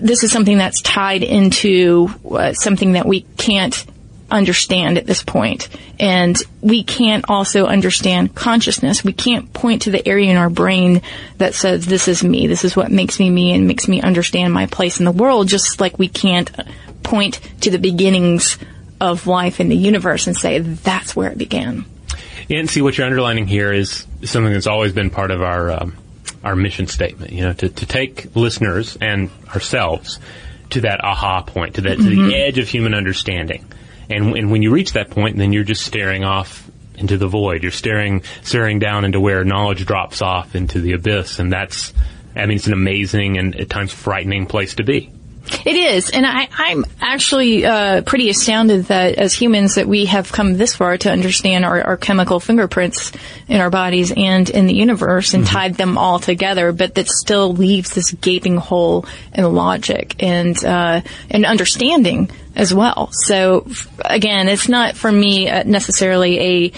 this 0.00 0.22
is 0.22 0.30
something 0.30 0.58
that's 0.58 0.80
tied 0.80 1.24
into 1.24 2.08
uh, 2.30 2.52
something 2.52 2.92
that 2.92 3.04
we 3.04 3.22
can't 3.36 3.84
understand 4.30 4.96
at 4.96 5.06
this 5.06 5.22
point. 5.22 5.68
And 5.98 6.40
we 6.60 6.84
can't 6.84 7.24
also 7.28 7.66
understand 7.66 8.34
consciousness. 8.34 9.02
We 9.02 9.12
can't 9.12 9.52
point 9.52 9.82
to 9.82 9.90
the 9.90 10.06
area 10.06 10.30
in 10.30 10.36
our 10.36 10.50
brain 10.50 11.02
that 11.38 11.54
says, 11.54 11.84
this 11.84 12.06
is 12.06 12.22
me, 12.22 12.46
this 12.46 12.64
is 12.64 12.76
what 12.76 12.92
makes 12.92 13.18
me 13.18 13.28
me 13.28 13.52
and 13.52 13.66
makes 13.66 13.88
me 13.88 14.00
understand 14.00 14.52
my 14.52 14.66
place 14.66 15.00
in 15.00 15.04
the 15.04 15.12
world, 15.12 15.48
just 15.48 15.80
like 15.80 15.98
we 15.98 16.08
can't 16.08 16.50
point 17.02 17.40
to 17.62 17.70
the 17.70 17.78
beginnings 17.78 18.58
of 19.00 19.26
life 19.26 19.58
in 19.58 19.68
the 19.68 19.76
universe 19.76 20.28
and 20.28 20.36
say, 20.36 20.58
that's 20.60 21.16
where 21.16 21.30
it 21.30 21.38
began. 21.38 21.84
And 22.50 22.68
see 22.70 22.80
what 22.82 22.96
you're 22.96 23.06
underlining 23.06 23.46
here 23.46 23.72
is 23.72 24.06
something 24.24 24.52
that's 24.52 24.66
always 24.66 24.92
been 24.92 25.10
part 25.10 25.30
of 25.30 25.42
our 25.42 25.70
um, 25.70 25.96
our 26.42 26.56
mission 26.56 26.86
statement. 26.86 27.32
You 27.32 27.42
know, 27.42 27.52
to, 27.54 27.68
to 27.68 27.86
take 27.86 28.34
listeners 28.34 28.96
and 29.00 29.30
ourselves 29.54 30.18
to 30.70 30.80
that 30.82 31.02
aha 31.04 31.42
point, 31.42 31.74
to 31.76 31.80
that 31.82 31.96
to 31.98 32.02
Mhm. 32.02 32.28
the 32.30 32.36
edge 32.36 32.58
of 32.58 32.68
human 32.68 32.94
understanding. 32.94 33.66
And, 34.10 34.36
and 34.36 34.50
when 34.50 34.62
you 34.62 34.70
reach 34.70 34.92
that 34.92 35.10
point, 35.10 35.36
then 35.36 35.52
you're 35.52 35.64
just 35.64 35.84
staring 35.84 36.24
off 36.24 36.70
into 36.96 37.18
the 37.18 37.28
void. 37.28 37.62
You're 37.62 37.72
staring 37.72 38.22
staring 38.42 38.78
down 38.78 39.04
into 39.04 39.20
where 39.20 39.44
knowledge 39.44 39.84
drops 39.84 40.22
off 40.22 40.54
into 40.54 40.80
the 40.80 40.92
abyss, 40.92 41.38
and 41.38 41.52
that's 41.52 41.92
I 42.34 42.46
mean, 42.46 42.56
it's 42.56 42.66
an 42.66 42.72
amazing 42.72 43.36
and 43.38 43.54
at 43.60 43.68
times 43.68 43.92
frightening 43.92 44.46
place 44.46 44.74
to 44.76 44.84
be. 44.84 45.10
It 45.64 45.76
is, 45.76 46.10
and 46.10 46.26
I, 46.26 46.48
I'm 46.56 46.84
actually 47.00 47.64
uh, 47.64 48.02
pretty 48.02 48.28
astounded 48.28 48.86
that 48.86 49.14
as 49.14 49.34
humans 49.34 49.76
that 49.76 49.86
we 49.86 50.06
have 50.06 50.30
come 50.32 50.54
this 50.54 50.74
far 50.74 50.98
to 50.98 51.10
understand 51.10 51.64
our, 51.64 51.82
our 51.82 51.96
chemical 51.96 52.40
fingerprints 52.40 53.12
in 53.48 53.60
our 53.60 53.70
bodies 53.70 54.12
and 54.16 54.48
in 54.48 54.66
the 54.66 54.74
universe 54.74 55.34
and 55.34 55.46
tied 55.46 55.74
them 55.74 55.96
all 55.96 56.18
together, 56.18 56.72
but 56.72 56.94
that 56.94 57.08
still 57.08 57.52
leaves 57.52 57.94
this 57.94 58.12
gaping 58.12 58.56
hole 58.56 59.06
in 59.34 59.44
logic 59.52 60.22
and 60.22 60.62
uh, 60.64 61.00
and 61.30 61.44
understanding 61.44 62.30
as 62.54 62.74
well. 62.74 63.10
So 63.12 63.66
again, 64.04 64.48
it's 64.48 64.68
not 64.68 64.96
for 64.96 65.10
me 65.10 65.48
uh, 65.48 65.64
necessarily 65.64 66.40
a 66.40 66.72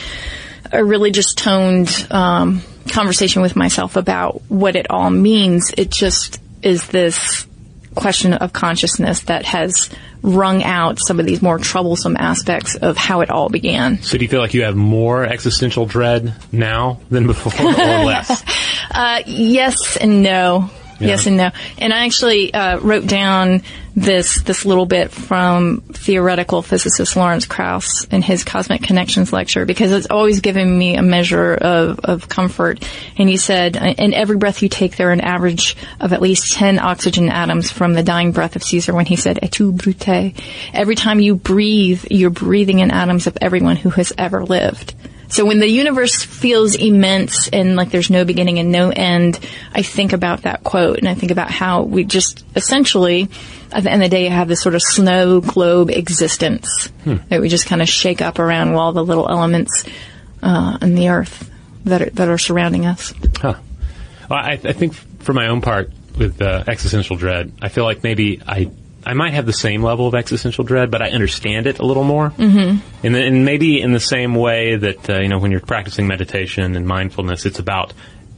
a 0.73 0.85
religious 0.85 1.35
toned 1.35 2.07
um, 2.11 2.63
conversation 2.89 3.43
with 3.43 3.57
myself 3.57 3.97
about 3.97 4.43
what 4.49 4.77
it 4.77 4.91
all 4.91 5.11
means. 5.11 5.73
It 5.77 5.91
just 5.91 6.41
is 6.63 6.87
this 6.89 7.47
question 7.95 8.35
of 8.35 8.53
consciousness 8.53 9.23
that 9.23 9.45
has 9.47 9.91
wrung 10.23 10.63
out 10.63 10.99
some 10.99 11.19
of 11.19 11.27
these 11.27 11.43
more 11.43 11.59
troublesome 11.59 12.17
aspects 12.17 12.75
of 12.77 12.97
how 12.97 13.21
it 13.21 13.31
all 13.31 13.49
began. 13.49 14.01
So 14.03 14.19
do 14.19 14.25
you 14.25 14.29
feel 14.29 14.41
like 14.41 14.55
you 14.55 14.63
have 14.65 14.77
more 14.77 15.25
existential 15.25 15.87
dread 15.87 16.35
now 16.53 17.01
than 17.11 17.27
before, 17.27 17.53
or 17.67 18.05
less? 18.05 18.45
Uh, 18.93 19.23
yes 19.25 19.97
and 19.97 20.21
no. 20.21 20.69
Yes 21.09 21.27
and 21.27 21.37
no. 21.37 21.51
And 21.79 21.93
I 21.93 22.05
actually 22.05 22.53
uh, 22.53 22.79
wrote 22.79 23.07
down 23.07 23.63
this 23.97 24.43
this 24.43 24.65
little 24.65 24.87
bit 24.87 25.11
from 25.11 25.81
theoretical 25.93 26.63
physicist 26.63 27.17
Lawrence 27.17 27.47
Krauss 27.47 28.05
in 28.05 28.23
his 28.23 28.45
Cosmic 28.45 28.83
Connections 28.83 29.33
lecture 29.33 29.67
because 29.67 29.91
it's 29.93 30.07
always 30.09 30.41
given 30.41 30.79
me 30.79 30.97
a 30.97 31.03
measure 31.03 31.55
of, 31.55 32.01
of 32.01 32.29
comfort. 32.29 32.87
And 33.17 33.29
he 33.29 33.37
said, 33.37 33.77
in 33.77 34.15
every 34.15 34.37
breath 34.37 34.63
you 34.63 34.69
take, 34.69 34.97
there 34.97 35.09
are 35.09 35.13
an 35.13 35.21
average 35.21 35.77
of 36.01 36.13
at 36.13 36.23
least 36.23 36.53
10 36.55 36.79
oxygen 36.79 37.29
atoms 37.29 37.71
from 37.71 37.95
the 37.95 38.03
dying 38.03 38.33
breath 38.33 38.57
of 38.57 38.63
Caesar 38.63 38.95
when 38.95 39.07
he 39.07 39.17
said, 39.17 39.39
et 39.43 39.53
tu 39.53 39.73
brute. 39.73 40.35
Every 40.73 40.95
time 40.95 41.21
you 41.21 41.35
breathe, 41.35 42.05
you're 42.11 42.31
breathing 42.31 42.79
in 42.79 42.91
atoms 42.91 43.27
of 43.27 43.39
everyone 43.41 43.77
who 43.77 43.91
has 43.91 44.13
ever 44.17 44.45
lived. 44.45 44.95
So 45.31 45.47
when 45.47 45.61
the 45.61 45.69
universe 45.69 46.23
feels 46.23 46.75
immense 46.75 47.49
and 47.49 47.77
like 47.77 47.91
there's 47.91 48.11
no 48.11 48.25
beginning 48.25 48.59
and 48.59 48.71
no 48.73 48.91
end, 48.91 49.39
I 49.73 49.83
think 49.83 50.13
about 50.13 50.43
that 50.43 50.65
quote 50.65 50.99
and 50.99 51.09
I 51.09 51.15
think 51.15 51.31
about 51.33 51.51
how 51.51 51.83
we 51.83 52.05
just 52.05 52.45
essentially, 52.57 53.29
at 53.73 53.85
the 53.85 53.91
end 53.91 54.03
of 54.03 54.11
the 54.11 54.17
day, 54.17 54.27
have 54.29 54.49
this 54.49 54.61
sort 54.61 54.75
of 54.75 54.83
snow 54.83 55.41
globe 55.41 55.91
existence 55.91 56.89
Hmm. 57.05 57.17
that 57.29 57.41
we 57.41 57.49
just 57.49 57.67
kind 57.67 57.81
of 57.81 57.89
shake 57.89 58.21
up 58.21 58.39
around 58.39 58.75
all 58.75 58.93
the 58.93 59.05
little 59.05 59.29
elements 59.29 59.85
uh, 60.43 60.79
in 60.83 60.95
the 60.97 61.09
earth 61.11 61.49
that 61.85 62.03
are, 62.03 62.11
that 62.11 62.29
are 62.29 62.37
surrounding 62.39 62.85
us. 62.87 63.15
Huh. 63.37 63.55
Well, 64.29 64.39
I, 64.39 64.53
I 64.53 64.73
think 64.73 64.95
for 64.95 65.33
my 65.33 65.47
own 65.49 65.61
part 65.61 65.91
with 66.19 66.43
uh, 66.43 66.65
existential 66.67 67.17
dread, 67.17 67.53
I 67.63 67.69
feel 67.69 67.85
like 67.85 68.03
maybe 68.03 68.43
I 68.47 68.71
I 69.11 69.15
might 69.15 69.35
have 69.35 69.45
the 69.45 69.53
same 69.53 69.83
level 69.83 70.07
of 70.07 70.15
existential 70.15 70.63
dread, 70.63 70.93
but 70.93 71.03
I 71.03 71.11
understand 71.11 71.67
it 71.67 71.81
a 71.81 71.85
little 71.85 72.05
more. 72.05 72.31
Mm-hmm. 72.31 72.79
And, 73.05 73.17
and 73.17 73.45
maybe 73.45 73.81
in 73.81 73.93
the 73.93 73.99
same 73.99 74.37
way 74.37 74.77
that 74.77 75.11
uh, 75.11 75.19
you 75.19 75.29
know 75.29 75.41
when 75.41 75.51
you're 75.51 75.59
practicing 75.59 76.07
meditation 76.07 76.77
and 76.77 76.87
mindfulness, 76.87 77.45
it's 77.45 77.59
about 77.59 77.93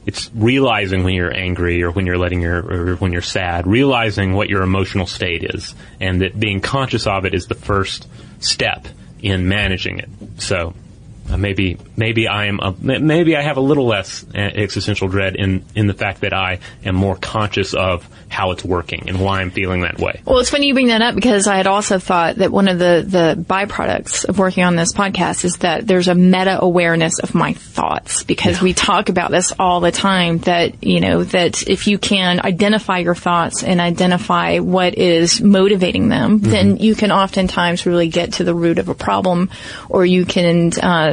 it's 0.07 0.31
realizing 0.33 1.03
when 1.03 1.13
you're 1.13 1.31
angry 1.31 1.83
or 1.83 1.91
when 1.91 2.07
you're 2.07 2.17
letting 2.17 2.41
your 2.41 2.57
or 2.57 2.95
when 2.95 3.11
you're 3.11 3.21
sad, 3.21 3.67
realizing 3.67 4.33
what 4.33 4.49
your 4.49 4.63
emotional 4.63 5.05
state 5.05 5.43
is, 5.43 5.75
and 5.99 6.21
that 6.21 6.39
being 6.39 6.59
conscious 6.59 7.05
of 7.05 7.25
it 7.25 7.35
is 7.35 7.45
the 7.45 7.53
first 7.53 8.07
step 8.39 8.87
in 9.21 9.47
managing 9.47 9.99
it. 9.99 10.09
So 10.39 10.73
uh, 11.29 11.37
maybe 11.37 11.77
maybe 11.95 12.27
I 12.27 12.45
am 12.45 12.59
a, 12.59 12.75
maybe 12.79 13.35
I 13.35 13.41
have 13.41 13.57
a 13.57 13.61
little 13.61 13.85
less 13.85 14.25
uh, 14.35 14.37
existential 14.37 15.07
dread 15.07 15.35
in 15.35 15.65
in 15.75 15.87
the 15.87 15.93
fact 15.93 16.21
that 16.21 16.33
I 16.33 16.59
am 16.83 16.95
more 16.95 17.15
conscious 17.15 17.73
of 17.73 18.07
how 18.33 18.51
it's 18.51 18.65
working 18.65 19.07
and 19.07 19.21
why 19.21 19.41
I'm 19.41 19.51
feeling 19.51 19.81
that 19.81 19.99
way. 19.99 20.21
Well, 20.25 20.39
it's 20.39 20.49
funny 20.49 20.67
you 20.67 20.73
bring 20.73 20.87
that 20.87 21.03
up 21.03 21.13
because 21.13 21.47
I 21.47 21.55
had 21.55 21.67
also 21.67 21.99
thought 21.99 22.37
that 22.37 22.51
one 22.51 22.67
of 22.67 22.79
the, 22.79 23.05
the 23.07 23.41
byproducts 23.41 24.25
of 24.25 24.39
working 24.39 24.63
on 24.63 24.75
this 24.75 24.91
podcast 24.91 25.45
is 25.45 25.57
that 25.57 25.85
there's 25.85 26.07
a 26.07 26.15
meta 26.15 26.59
awareness 26.59 27.19
of 27.19 27.35
my 27.35 27.53
thoughts 27.53 28.23
because 28.23 28.59
we 28.59 28.73
talk 28.73 29.09
about 29.09 29.29
this 29.29 29.53
all 29.59 29.81
the 29.81 29.91
time 29.91 30.39
that, 30.39 30.83
you 30.83 30.99
know, 30.99 31.23
that 31.23 31.67
if 31.67 31.85
you 31.87 31.99
can 31.99 32.43
identify 32.43 32.97
your 32.97 33.13
thoughts 33.15 33.63
and 33.63 33.79
identify 33.79 34.57
what 34.57 34.97
is 34.97 35.39
motivating 35.39 36.09
them, 36.09 36.39
then 36.39 36.77
you 36.77 36.95
can 36.95 37.11
oftentimes 37.11 37.85
really 37.85 38.07
get 38.07 38.33
to 38.33 38.43
the 38.43 38.55
root 38.55 38.79
of 38.79 38.89
a 38.89 38.95
problem 38.95 39.51
or 39.89 40.03
you 40.05 40.25
can, 40.25 40.71
uh, 40.81 41.12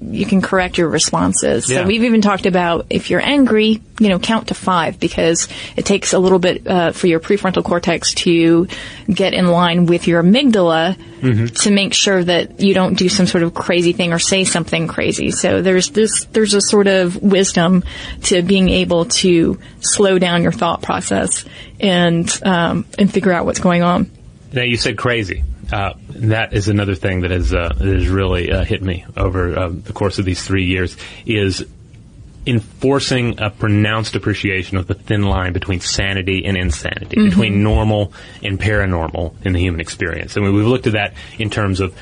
you 0.00 0.26
can 0.26 0.40
correct 0.42 0.78
your 0.78 0.88
responses. 0.88 1.70
Yeah. 1.70 1.82
So 1.82 1.86
we've 1.86 2.04
even 2.04 2.20
talked 2.20 2.46
about 2.46 2.86
if 2.90 3.10
you're 3.10 3.20
angry, 3.20 3.82
you 3.98 4.08
know, 4.08 4.18
count 4.18 4.48
to 4.48 4.54
five 4.54 5.00
because 5.00 5.48
it 5.76 5.84
takes 5.84 6.12
a 6.12 6.18
little 6.18 6.38
bit 6.38 6.66
uh, 6.66 6.92
for 6.92 7.06
your 7.06 7.20
prefrontal 7.20 7.64
cortex 7.64 8.14
to 8.14 8.68
get 9.08 9.34
in 9.34 9.46
line 9.46 9.86
with 9.86 10.06
your 10.06 10.22
amygdala 10.22 10.96
to 11.62 11.70
make 11.70 11.94
sure 11.94 12.22
that 12.22 12.60
you 12.60 12.74
don't 12.74 12.94
do 12.94 13.08
some 13.08 13.26
sort 13.26 13.42
of 13.42 13.54
crazy 13.54 13.92
thing 13.92 14.12
or 14.12 14.18
say 14.18 14.44
something 14.44 14.86
crazy. 14.86 15.30
So 15.30 15.62
there's 15.62 15.90
this, 15.90 16.24
there's 16.26 16.54
a 16.54 16.60
sort 16.60 16.86
of 16.86 17.20
wisdom 17.20 17.84
to 18.24 18.42
being 18.42 18.68
able 18.68 19.06
to 19.06 19.58
slow 19.80 20.18
down 20.18 20.42
your 20.42 20.52
thought 20.52 20.82
process 20.82 21.44
and 21.80 22.30
um, 22.44 22.86
and 22.98 23.12
figure 23.12 23.32
out 23.32 23.44
what's 23.44 23.60
going 23.60 23.82
on. 23.82 24.10
Now 24.52 24.62
you 24.62 24.76
said 24.76 24.96
crazy. 24.96 25.42
Uh, 25.72 25.94
that 26.10 26.52
is 26.52 26.68
another 26.68 26.94
thing 26.94 27.22
that 27.22 27.30
has 27.32 27.52
uh, 27.52 27.74
that 27.76 27.86
has 27.94 28.08
really 28.08 28.52
uh, 28.52 28.64
hit 28.64 28.82
me 28.82 29.04
over 29.16 29.58
uh, 29.58 29.68
the 29.68 29.92
course 29.92 30.18
of 30.18 30.24
these 30.24 30.42
three 30.44 30.64
years 30.64 30.96
is 31.24 31.66
enforcing 32.46 33.40
a 33.40 33.50
pronounced 33.50 34.14
appreciation 34.14 34.76
of 34.76 34.86
the 34.86 34.94
thin 34.94 35.22
line 35.22 35.52
between 35.52 35.80
sanity 35.80 36.44
and 36.44 36.56
insanity, 36.56 37.16
Mhm. 37.16 37.24
between 37.30 37.62
normal 37.64 38.12
and 38.42 38.58
paranormal 38.60 39.34
in 39.44 39.52
the 39.52 39.58
human 39.58 39.80
experience. 39.80 40.36
And 40.36 40.44
we've 40.44 40.64
looked 40.64 40.86
at 40.86 40.92
that 40.92 41.14
in 41.38 41.50
terms 41.50 41.80
of 41.80 41.92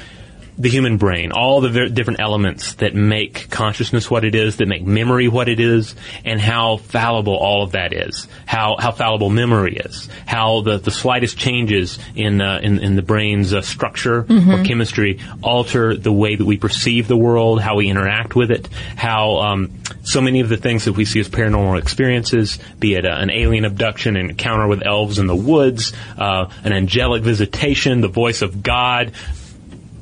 the 0.56 0.68
human 0.68 0.98
brain, 0.98 1.32
all 1.32 1.60
the 1.60 1.68
ver- 1.68 1.88
different 1.88 2.20
elements 2.20 2.74
that 2.74 2.94
make 2.94 3.50
consciousness 3.50 4.08
what 4.10 4.24
it 4.24 4.34
is, 4.34 4.58
that 4.58 4.68
make 4.68 4.84
memory 4.84 5.26
what 5.28 5.48
it 5.48 5.58
is, 5.58 5.94
and 6.24 6.40
how 6.40 6.76
fallible 6.76 7.34
all 7.36 7.62
of 7.64 7.72
that 7.72 7.92
is. 7.92 8.28
How 8.46 8.76
how 8.78 8.92
fallible 8.92 9.30
memory 9.30 9.76
is. 9.76 10.08
How 10.26 10.60
the, 10.60 10.78
the 10.78 10.90
slightest 10.92 11.36
changes 11.36 11.98
in 12.14 12.40
uh, 12.40 12.60
in, 12.62 12.78
in 12.78 12.94
the 12.96 13.02
brain's 13.02 13.52
uh, 13.52 13.62
structure 13.62 14.20
or 14.20 14.24
Mhm. 14.24 14.64
chemistry 14.66 15.18
alter 15.42 15.96
the 15.96 16.12
way 16.12 16.36
that 16.36 16.44
we 16.44 16.56
perceive 16.56 17.08
the 17.08 17.16
world, 17.16 17.60
how 17.60 17.76
we 17.76 17.88
interact 17.88 18.36
with 18.36 18.50
it, 18.50 18.68
how 18.96 19.38
um, 19.38 19.70
so 20.04 20.20
many 20.20 20.40
of 20.40 20.48
the 20.48 20.56
things 20.56 20.84
that 20.84 20.92
we 20.92 21.04
see 21.04 21.18
as 21.20 21.28
paranormal 21.28 21.78
experiences, 21.80 22.58
be 22.78 22.94
it 22.94 23.04
uh, 23.04 23.08
an 23.18 23.30
alien 23.30 23.64
abduction, 23.64 24.16
an 24.16 24.30
encounter 24.30 24.68
with 24.68 24.82
elves 24.86 25.18
in 25.18 25.26
the 25.26 25.34
woods, 25.34 25.92
uh, 26.16 26.48
an 26.62 26.72
angelic 26.72 27.22
visitation, 27.24 28.00
the 28.02 28.08
voice 28.08 28.42
of 28.42 28.62
God, 28.62 29.12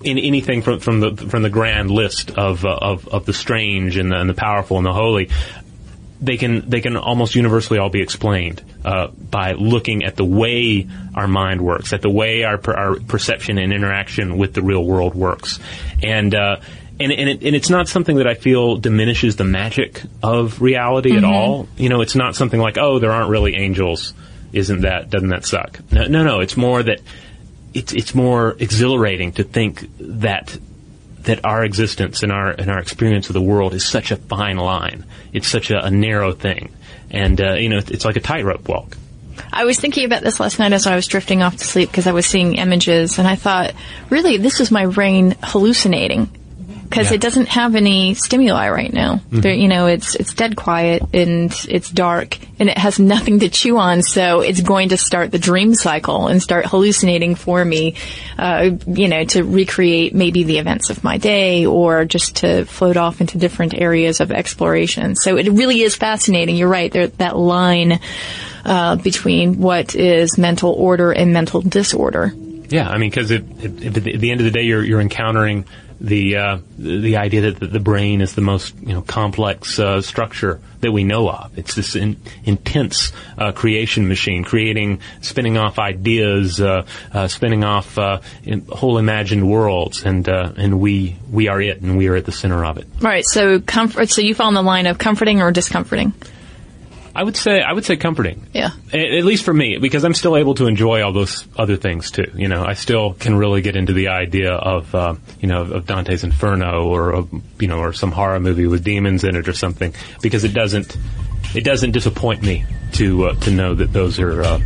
in 0.05 0.19
anything 0.19 0.63
from 0.63 0.81
from 0.81 1.01
the 1.01 1.17
from 1.17 1.43
the 1.43 1.51
grand 1.51 1.91
list 1.91 2.31
of 2.33 2.65
uh, 2.65 2.69
of 2.81 3.09
of 3.09 3.27
the 3.27 3.33
strange 3.33 3.97
and 3.97 4.11
the, 4.13 4.17
and 4.17 4.29
the 4.29 4.35
powerful 4.35 4.77
and 4.77 4.87
the 4.87 4.93
holy, 4.93 5.31
they 6.21 6.37
can 6.37 6.69
they 6.69 6.81
can 6.81 6.97
almost 6.97 7.35
universally 7.35 7.79
all 7.79 7.91
be 7.91 8.01
explained 8.03 8.63
uh, 8.85 9.09
by 9.09 9.53
looking 9.53 10.05
at 10.05 10.17
the 10.17 10.25
way 10.25 10.89
our 11.15 11.27
mind 11.29 11.61
works, 11.61 11.93
at 11.93 12.03
the 12.03 12.11
way 12.11 12.45
our 12.45 12.59
per, 12.59 12.73
our 12.73 13.01
perception 13.01 13.59
and 13.59 13.73
interaction 13.73 14.39
with 14.39 14.55
the 14.55 14.63
real 14.63 14.85
world 14.85 15.15
works, 15.15 15.59
and. 16.03 16.35
Uh, 16.35 16.57
and, 17.01 17.11
and, 17.11 17.29
it, 17.29 17.43
and 17.43 17.57
it's 17.57 17.71
not 17.71 17.89
something 17.89 18.17
that 18.19 18.29
I 18.29 18.35
feel 18.35 18.77
diminishes 18.77 19.35
the 19.35 19.45
magic 19.45 20.03
of 20.23 20.61
reality 20.63 21.17
at 21.17 21.25
Mhm. 21.25 21.29
all. 21.33 21.67
You 21.77 21.89
know, 21.89 22.01
it's 22.01 22.15
not 22.15 22.37
something 22.37 22.61
like, 22.61 22.77
oh, 22.79 23.01
there 23.01 23.11
aren't 23.11 23.31
really 23.31 23.57
angels. 23.57 24.13
Isn't 24.53 24.83
that, 24.83 25.11
doesn't 25.11 25.31
that 25.31 25.45
suck? 25.45 25.81
No, 25.91 26.05
no, 26.07 26.23
no. 26.23 26.41
It's 26.41 26.57
more 26.57 26.81
that 26.83 27.01
it's 27.75 27.93
it's 27.93 28.15
more 28.15 28.57
exhilarating 28.59 29.33
to 29.33 29.45
think 29.45 29.87
that 29.99 30.57
that 31.21 31.45
our 31.45 31.65
existence 31.65 32.23
and 32.23 32.33
our 32.33 32.51
and 32.51 32.71
our 32.71 32.79
experience 32.79 33.29
of 33.29 33.35
the 33.35 33.43
world 33.43 33.75
is 33.75 33.85
such 33.85 34.11
a 34.11 34.17
fine 34.17 34.57
line. 34.57 35.05
It's 35.33 35.49
such 35.49 35.71
a, 35.71 35.85
a 35.85 35.91
narrow 35.91 36.33
thing, 36.33 36.75
and 37.11 37.41
uh, 37.41 37.55
you 37.55 37.69
know 37.69 37.79
it's, 37.79 37.91
it's 37.91 38.05
like 38.05 38.17
a 38.17 38.21
tightrope 38.21 38.69
walk. 38.69 38.97
I 39.53 39.65
was 39.65 39.79
thinking 39.79 40.05
about 40.05 40.23
this 40.23 40.41
last 40.41 40.59
night 40.59 40.73
as 40.73 40.87
I 40.87 40.95
was 40.95 41.07
drifting 41.07 41.43
off 41.43 41.57
to 41.57 41.65
sleep 41.65 41.91
because 41.91 42.07
I 42.07 42.13
was 42.13 42.27
seeing 42.27 42.57
images 42.57 43.19
and 43.19 43.27
I 43.27 43.35
thought, 43.35 43.75
really, 44.11 44.37
this 44.37 44.61
is 44.61 44.71
my 44.71 44.87
brain 44.87 45.35
hallucinating 45.43 46.31
because 46.93 47.11
Yeah. 47.11 47.15
it 47.15 47.21
doesn't 47.23 47.49
have 47.49 47.75
any 47.75 48.15
stimuli 48.15 48.69
right 48.69 48.93
now. 48.93 49.21
Mhm. 49.33 49.43
There, 49.43 49.55
you 49.55 49.67
know, 49.69 49.87
it's 49.87 50.15
it's 50.15 50.35
dead 50.35 50.57
quiet 50.57 51.03
and 51.15 51.53
it's 51.69 51.89
dark 51.91 52.37
and 52.59 52.69
it 52.69 52.77
has 52.79 52.99
nothing 53.15 53.41
to 53.41 53.49
chew 53.49 53.79
on, 53.79 54.03
so 54.03 54.41
it's 54.41 54.61
going 54.61 54.91
to 54.91 54.97
start 54.97 55.31
the 55.31 55.39
dream 55.39 55.75
cycle 55.75 56.29
and 56.29 56.43
start 56.43 56.67
hallucinating 56.67 57.35
for 57.35 57.65
me, 57.65 57.95
uh, 58.39 58.71
you 58.87 59.09
know, 59.09 59.25
to 59.25 59.43
recreate 59.43 60.15
maybe 60.15 60.45
the 60.45 60.59
events 60.59 60.91
of 60.91 61.03
my 61.03 61.17
day 61.17 61.65
or 61.67 62.05
just 62.05 62.37
to 62.37 62.65
float 62.67 62.97
off 62.97 63.21
into 63.21 63.39
different 63.39 63.75
areas 63.75 64.21
of 64.21 64.31
exploration. 64.31 65.17
So 65.17 65.37
it 65.39 65.51
really 65.51 65.81
is 65.83 65.95
fascinating. 65.97 66.57
You're 66.57 66.69
right. 66.69 66.93
There, 66.93 67.07
that 67.09 67.37
line 67.37 67.99
uh, 68.65 68.97
between 68.97 69.59
what 69.59 69.95
is 69.97 70.39
mental 70.39 70.71
order 70.73 71.11
and 71.11 71.33
mental 71.33 71.63
disorder. 71.63 72.33
Yeah, 72.73 72.89
I 72.89 72.97
mean, 72.97 73.11
because 73.11 73.31
at 73.31 73.59
the 73.59 74.31
end 74.31 74.41
of 74.41 74.45
the 74.45 74.51
day 74.51 74.63
you're 74.63 74.83
you're 74.83 75.01
encountering 75.01 75.67
the 76.01 76.37
uh, 76.37 76.59
the 76.79 77.19
idea 77.19 77.53
that 77.53 77.61
the, 77.61 77.81
brain 77.81 78.23
is 78.23 78.35
the 78.35 78.41
most 78.41 78.75
you 78.81 78.95
know 78.95 79.03
complex 79.03 79.79
uh, 79.79 80.01
structure 80.01 80.59
that 80.81 80.91
we 80.91 81.05
know 81.05 81.29
of. 81.29 81.57
It's 81.57 81.75
this 81.75 81.95
in, 81.95 82.17
intense 82.45 83.13
uh, 83.37 83.53
creation 83.53 84.09
machine, 84.09 84.43
creating, 84.43 85.01
spinning 85.21 85.59
off 85.59 85.79
ideas, 85.79 86.61
uh, 86.61 86.87
uh, 87.13 87.29
spinning 87.29 87.63
off 87.63 87.99
uh, 87.99 88.21
whole 88.71 88.97
imagined 88.97 89.49
worlds, 89.49 90.03
and 90.03 90.27
and 90.27 90.81
we 90.81 91.17
we 91.31 91.49
are 91.49 91.61
it, 91.61 91.83
and 91.83 91.97
we 91.99 92.09
are 92.09 92.17
at 92.17 92.25
the 92.25 92.33
center 92.33 92.65
of 92.65 92.79
it. 92.79 92.87
Right. 93.01 93.25
So 93.27 93.61
comfort. 93.61 94.09
So 94.09 94.23
you 94.23 94.35
fall 94.35 94.49
in 94.49 94.55
the 94.55 94.63
line 94.63 94.87
of 94.87 94.97
comforting 94.97 95.43
or 95.43 95.53
discomforting. 95.53 96.15
I 97.15 97.23
would 97.23 97.37
say 97.37 97.61
I 97.61 97.73
would 97.73 97.85
say 97.85 97.97
comforting. 97.97 98.47
Yeah. 98.53 98.71
At, 98.93 99.01
at 99.01 99.25
least 99.25 99.45
for 99.45 99.53
me, 99.53 99.79
because 99.79 100.05
I'm 100.05 100.15
still 100.15 100.37
able 100.37 100.55
to 100.55 100.67
enjoy 100.67 101.03
all 101.03 101.13
those 101.13 101.47
other 101.57 101.77
things 101.77 102.11
too. 102.11 102.31
You 102.35 102.49
know, 102.49 102.65
I 102.65 102.75
still 102.75 103.15
can 103.15 103.37
really 103.37 103.63
get 103.63 103.77
into 103.77 103.93
the 103.93 104.09
idea 104.09 104.53
of, 104.53 104.95
uh, 104.95 105.15
you 105.41 105.49
know, 105.49 105.63
of 105.63 105.87
Dante's 105.87 106.25
Inferno 106.25 106.85
or, 106.85 107.11
of, 107.11 107.31
you 107.61 107.69
know, 107.69 107.79
or 107.79 107.93
some 107.93 108.13
horror 108.13 108.41
movie 108.41 108.67
with 108.67 108.83
demons 108.85 109.25
in 109.25 109.37
it 109.37 109.49
or 109.49 109.53
something, 109.53 109.95
because 110.23 110.45
it 110.45 110.55
doesn't, 110.55 110.97
it 111.55 111.65
doesn't 111.65 111.91
disappoint 111.91 112.43
me 112.43 112.65
to 112.93 113.27
uh, 113.27 113.35
to 113.41 113.51
know 113.51 113.75
that 113.75 113.93
those 113.93 114.19
are 114.19 114.43
uh, 114.43 114.61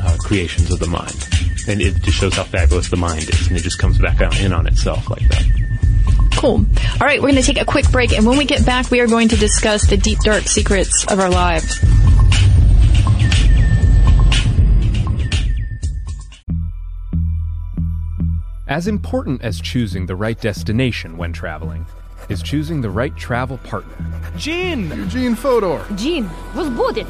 uh, 0.00 0.16
creations 0.20 0.70
of 0.70 0.78
the 0.78 0.86
mind, 0.86 1.28
and 1.68 1.80
it 1.80 1.94
just 2.02 2.18
shows 2.18 2.34
how 2.34 2.44
fabulous 2.44 2.88
the 2.88 2.96
mind 2.96 3.28
is, 3.28 3.48
and 3.48 3.56
it 3.56 3.62
just 3.62 3.78
comes 3.78 3.98
back 3.98 4.20
out 4.20 4.38
in 4.40 4.52
on 4.52 4.66
itself 4.66 5.10
like 5.10 5.26
that. 5.28 5.44
Cool. 6.36 6.64
All 7.00 7.06
right, 7.06 7.20
we're 7.20 7.30
going 7.30 7.42
to 7.42 7.46
take 7.46 7.60
a 7.60 7.64
quick 7.64 7.90
break, 7.90 8.12
and 8.12 8.26
when 8.26 8.38
we 8.38 8.44
get 8.44 8.64
back, 8.64 8.90
we 8.90 9.00
are 9.00 9.06
going 9.06 9.28
to 9.28 9.36
discuss 9.36 9.86
the 9.86 9.96
deep, 9.96 10.18
dark 10.20 10.44
secrets 10.44 11.04
of 11.10 11.20
our 11.20 11.30
lives. 11.30 11.78
As 18.68 18.86
important 18.86 19.42
as 19.42 19.60
choosing 19.60 20.06
the 20.06 20.14
right 20.14 20.40
destination 20.40 21.16
when 21.16 21.32
traveling 21.32 21.84
is 22.28 22.40
choosing 22.40 22.80
the 22.80 22.88
right 22.88 23.14
travel 23.16 23.58
partner. 23.58 23.92
Gene! 24.36 24.88
Eugene 24.90 25.34
Fodor! 25.34 25.84
Gene, 25.96 26.30
was 26.54 26.70
booted! 26.70 27.06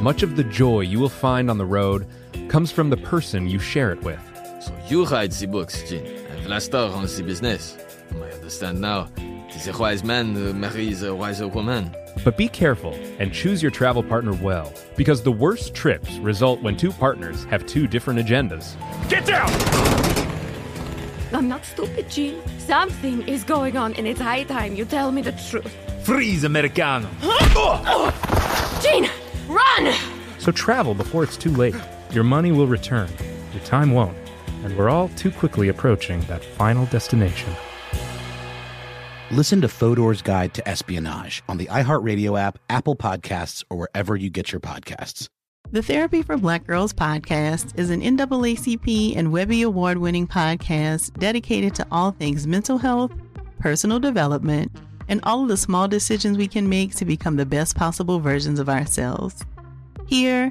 Much 0.00 0.22
of 0.22 0.36
the 0.36 0.44
joy 0.44 0.80
you 0.80 0.98
will 0.98 1.08
find 1.08 1.48
on 1.48 1.58
the 1.58 1.64
road 1.64 2.06
comes 2.48 2.72
from 2.72 2.90
the 2.90 2.96
person 2.96 3.48
you 3.48 3.58
share 3.58 3.92
it 3.92 4.02
with. 4.02 4.20
So 4.60 4.76
you 4.88 5.04
write 5.04 5.30
the 5.30 5.46
books, 5.46 5.88
Gene 5.88 6.15
and 6.46 6.54
Vlastar 6.54 6.92
runs 6.92 7.16
the 7.16 7.24
business. 7.24 7.76
I 8.14 8.30
understand 8.30 8.80
now. 8.80 9.08
It 9.16 9.52
uh, 9.52 9.56
is 9.56 9.66
a 9.66 9.76
wise 9.76 10.04
man 10.04 10.34
who 10.34 10.52
marries 10.52 11.02
a 11.02 11.12
wiser 11.12 11.48
woman. 11.48 11.94
But 12.24 12.36
be 12.36 12.48
careful 12.48 12.94
and 13.18 13.32
choose 13.32 13.62
your 13.62 13.72
travel 13.72 14.02
partner 14.02 14.32
well, 14.32 14.72
because 14.96 15.22
the 15.22 15.32
worst 15.32 15.74
trips 15.74 16.18
result 16.18 16.62
when 16.62 16.76
two 16.76 16.92
partners 16.92 17.44
have 17.46 17.66
two 17.66 17.88
different 17.88 18.20
agendas. 18.20 18.76
Get 19.08 19.26
down! 19.26 19.50
I'm 21.32 21.48
not 21.48 21.64
stupid, 21.64 22.08
Gene. 22.08 22.40
Something 22.58 23.26
is 23.26 23.42
going 23.42 23.76
on, 23.76 23.94
and 23.94 24.06
it's 24.06 24.20
high 24.20 24.44
time 24.44 24.76
you 24.76 24.84
tell 24.84 25.10
me 25.10 25.22
the 25.22 25.32
truth. 25.32 25.74
Freeze, 26.04 26.44
Americano. 26.44 27.08
Gene, 28.80 29.10
run! 29.48 29.92
So 30.38 30.52
travel 30.52 30.94
before 30.94 31.24
it's 31.24 31.36
too 31.36 31.50
late. 31.50 31.74
Your 32.12 32.24
money 32.24 32.52
will 32.52 32.68
return, 32.68 33.10
your 33.52 33.64
time 33.64 33.90
won't, 33.90 34.16
and 34.66 34.76
we're 34.76 34.90
all 34.90 35.08
too 35.10 35.30
quickly 35.30 35.68
approaching 35.68 36.20
that 36.22 36.44
final 36.44 36.86
destination. 36.86 37.54
Listen 39.30 39.60
to 39.60 39.68
Fodor's 39.68 40.22
Guide 40.22 40.54
to 40.54 40.68
Espionage 40.68 41.44
on 41.48 41.56
the 41.56 41.66
iHeartRadio 41.66 42.38
app, 42.38 42.58
Apple 42.68 42.96
Podcasts, 42.96 43.64
or 43.70 43.78
wherever 43.78 44.16
you 44.16 44.28
get 44.28 44.50
your 44.50 44.60
podcasts. 44.60 45.28
The 45.70 45.82
Therapy 45.82 46.22
for 46.22 46.36
Black 46.36 46.66
Girls 46.66 46.92
podcast 46.92 47.78
is 47.78 47.90
an 47.90 48.00
NAACP 48.00 49.16
and 49.16 49.32
Webby 49.32 49.62
Award 49.62 49.98
winning 49.98 50.26
podcast 50.26 51.16
dedicated 51.18 51.74
to 51.76 51.86
all 51.92 52.10
things 52.10 52.46
mental 52.46 52.78
health, 52.78 53.12
personal 53.60 54.00
development, 54.00 54.72
and 55.08 55.20
all 55.22 55.42
of 55.42 55.48
the 55.48 55.56
small 55.56 55.86
decisions 55.86 56.36
we 56.36 56.48
can 56.48 56.68
make 56.68 56.94
to 56.96 57.04
become 57.04 57.36
the 57.36 57.46
best 57.46 57.76
possible 57.76 58.18
versions 58.18 58.58
of 58.58 58.68
ourselves. 58.68 59.44
Here, 60.06 60.50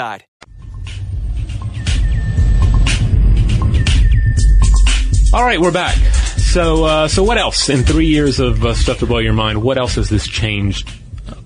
All 5.33 5.43
right, 5.45 5.59
we're 5.61 5.71
back. 5.71 5.95
So, 5.95 6.83
uh, 6.83 7.07
so 7.07 7.23
what 7.23 7.37
else 7.37 7.69
in 7.69 7.83
three 7.83 8.07
years 8.07 8.39
of 8.41 8.65
uh, 8.65 8.73
stuff 8.73 8.99
to 8.99 9.05
blow 9.05 9.19
your 9.19 9.31
mind? 9.33 9.63
What 9.63 9.77
else 9.77 9.95
has 9.95 10.09
this 10.09 10.27
changed 10.27 10.89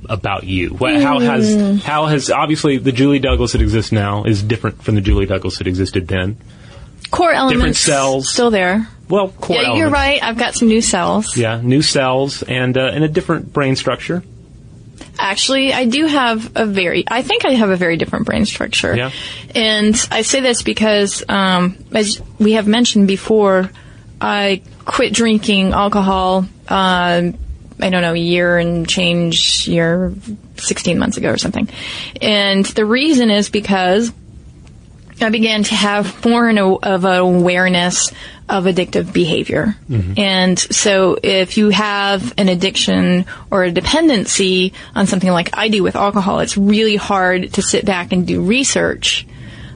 about 0.10 0.44
you? 0.46 0.70
What, 0.70 1.00
how 1.00 1.20
has 1.20 1.54
Hmm. 1.54 1.76
how 1.78 2.08
has 2.08 2.32
obviously 2.32 2.78
the 2.80 2.92
Julie 2.92 3.20
Douglas 3.20 3.52
that 3.52 3.62
exists 3.62 3.92
now 3.92 4.24
is 4.24 4.42
different 4.42 4.82
from 4.84 4.96
the 4.96 5.02
Julie 5.02 5.28
Douglas 5.28 5.60
that 5.60 5.68
existed 5.68 6.08
then. 6.08 6.38
Core 7.12 7.32
elements 7.32 7.58
Different 7.60 7.76
cells. 7.76 8.30
still 8.34 8.50
there. 8.50 8.88
Well, 9.08 9.30
core 9.30 9.58
yeah, 9.62 9.76
you're 9.76 9.92
right. 9.92 10.22
I've 10.24 10.38
got 10.38 10.56
some 10.56 10.68
new 10.68 10.82
cells. 10.82 11.38
Yeah, 11.38 11.62
new 11.62 11.84
cells 11.84 12.42
and 12.42 12.76
uh, 12.76 12.90
and 12.92 13.04
a 13.04 13.08
different 13.08 13.54
brain 13.54 13.76
structure. 13.76 14.24
Actually, 15.18 15.74
I 15.74 15.86
do 15.86 16.06
have 16.06 16.52
a 16.56 16.66
very, 16.66 17.06
I 17.08 17.22
think 17.22 17.46
I 17.46 17.52
have 17.54 17.70
a 17.70 17.76
very 17.76 17.98
different 17.98 18.26
brain 18.26 18.46
structure. 18.46 18.96
Yeah. 18.96 19.12
And 19.54 19.96
I 20.12 20.22
say 20.22 20.42
this 20.42 20.62
because, 20.62 21.24
um, 21.30 21.78
as 21.94 22.22
we 22.40 22.54
have 22.54 22.68
mentioned 22.68 23.08
before, 23.08 23.70
I 24.20 24.62
quit 24.86 25.14
drinking 25.14 25.74
alcohol, 25.74 26.46
uh, 26.68 27.32
I 27.80 27.90
don't 27.90 28.02
know, 28.02 28.14
a 28.14 28.18
year 28.18 28.58
and 28.58 28.88
change, 28.88 29.68
year, 29.68 30.14
16 30.58 30.98
months 30.98 31.18
ago 31.18 31.30
or 31.30 31.38
something. 31.38 31.70
And 32.22 32.66
the 32.66 32.86
reason 32.86 33.30
is 33.30 33.50
because 33.50 34.12
I 35.22 35.30
began 35.30 35.64
to 35.64 35.76
have 35.76 36.26
more 36.26 36.50
of 36.50 37.06
an 37.06 37.18
awareness 37.18 38.12
of 38.48 38.66
addictive 38.66 39.12
behavior. 39.14 39.76
And 40.18 40.60
so 40.60 41.18
if 41.24 41.58
you 41.58 41.70
have 41.70 42.34
an 42.38 42.50
addiction 42.50 43.26
or 43.50 43.64
a 43.64 43.72
dependency 43.72 44.74
on 44.94 45.08
something 45.08 45.30
like 45.32 45.58
I 45.58 45.70
do 45.70 45.84
with 45.84 45.96
alcohol, 45.96 46.40
it's 46.42 46.58
really 46.58 46.96
hard 46.96 47.54
to 47.54 47.62
sit 47.62 47.86
back 47.86 48.12
and 48.12 48.28
do 48.28 48.42
research 48.44 49.26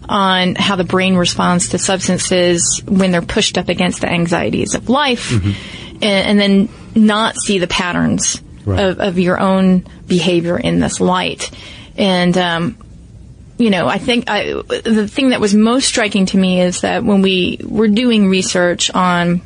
on 0.08 0.56
how 0.56 0.75
the 0.75 0.84
brain 0.84 1.15
responds 1.15 1.69
to 1.69 1.78
substances 1.78 2.82
when 2.86 3.12
they're 3.12 3.21
pushed 3.21 3.58
up 3.58 3.69
against 3.69 4.02
the 4.02 4.10
anxieties 4.10 4.75
of 4.75 4.89
life 4.89 5.32
and, 6.02 6.04
and 6.04 6.39
then 6.39 6.69
not 6.95 7.36
see 7.38 7.60
the 7.60 7.67
patterns 7.67 8.41
of, 8.80 8.99
of 8.99 9.19
your 9.19 9.39
own 9.39 9.86
behavior 10.08 10.58
in 10.60 10.80
this 10.80 10.99
light. 10.99 11.49
And, 11.97 12.38
um, 12.38 12.78
you 13.60 13.69
know, 13.69 13.88
I 13.88 13.98
think 13.98 14.30
I, 14.30 14.54
the 14.54 15.08
thing 15.08 15.30
that 15.30 15.41
was 15.41 15.54
most 15.54 15.86
striking 15.86 16.26
to 16.28 16.38
me 16.38 16.62
is 16.62 16.82
that 16.82 17.04
when 17.04 17.22
we 17.22 17.60
were 17.62 17.89
doing 17.89 18.30
research 18.30 18.89
on, 18.89 19.41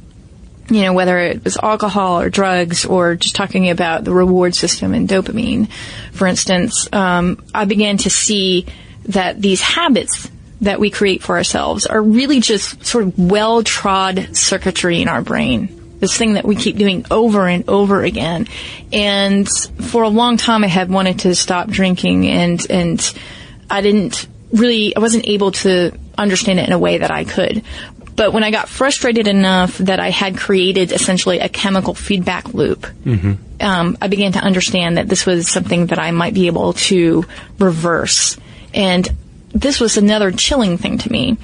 you 0.70 0.84
know, 0.84 0.94
whether 0.94 1.18
it 1.18 1.44
was 1.44 1.58
alcohol 1.58 2.22
or 2.22 2.30
drugs 2.30 2.86
or 2.86 3.16
just 3.16 3.36
talking 3.36 3.72
about 3.72 4.04
the 4.04 4.14
reward 4.14 4.54
system 4.54 4.94
and 4.94 5.10
dopamine, 5.10 5.68
for 6.12 6.28
instance, 6.28 6.88
um, 6.94 7.44
I 7.56 7.66
began 7.66 7.98
to 7.98 8.12
see 8.12 8.68
that 9.06 9.42
these 9.42 9.62
habits 9.62 10.30
that 10.62 10.80
we 10.80 10.92
create 10.92 11.24
for 11.24 11.36
ourselves 11.36 11.88
are 11.88 12.02
really 12.02 12.40
just 12.40 12.86
sort 12.86 13.06
of 13.06 13.18
well 13.18 13.64
trod 13.64 14.38
circuitry 14.38 15.02
in 15.02 15.08
our 15.08 15.24
brain 15.24 15.80
this 16.00 16.18
thing 16.18 16.34
that 16.34 16.46
we 16.46 16.56
keep 16.56 16.76
doing 16.76 17.06
over 17.10 17.48
and 17.48 17.70
over 17.70 18.04
again. 18.04 18.46
And 18.92 19.48
for 19.48 20.04
a 20.04 20.10
long 20.10 20.36
time, 20.36 20.66
I 20.66 20.68
had 20.68 20.90
wanted 20.90 21.20
to 21.20 21.34
stop 21.34 21.70
drinking, 21.70 22.28
and 22.28 22.70
and 22.70 23.14
I 23.70 23.82
didn't 23.82 24.28
really, 24.52 24.96
I 24.96 25.00
wasn't 25.00 25.28
able 25.28 25.52
to 25.52 25.92
understand 26.18 26.60
it 26.60 26.68
in 26.68 26.74
a 26.74 26.80
way 26.80 27.00
that 27.00 27.12
I 27.12 27.24
could. 27.24 27.64
But 28.16 28.32
when 28.32 28.44
I 28.44 28.52
got 28.52 28.70
frustrated 28.70 29.28
enough 29.28 29.78
that 29.80 30.00
I 30.00 30.12
had 30.12 30.38
created 30.38 30.92
essentially 30.92 31.40
a 31.40 31.50
chemical 31.50 31.96
feedback 31.96 32.54
loop, 32.54 32.82
Mm-hmm. 33.06 33.34
um, 33.60 33.98
I 34.00 34.08
began 34.08 34.34
to 34.34 34.40
understand 34.40 34.98
that 34.98 35.08
this 35.08 35.26
was 35.26 35.50
something 35.50 35.88
that 35.88 35.98
I 35.98 36.12
might 36.12 36.36
be 36.36 36.46
able 36.48 36.74
to 36.74 37.26
reverse. 37.58 38.38
And 38.74 39.10
this 39.52 39.80
was 39.80 39.98
another 39.98 40.32
chilling 40.32 40.78
thing 40.78 41.00
to 41.00 41.12
me, 41.12 41.38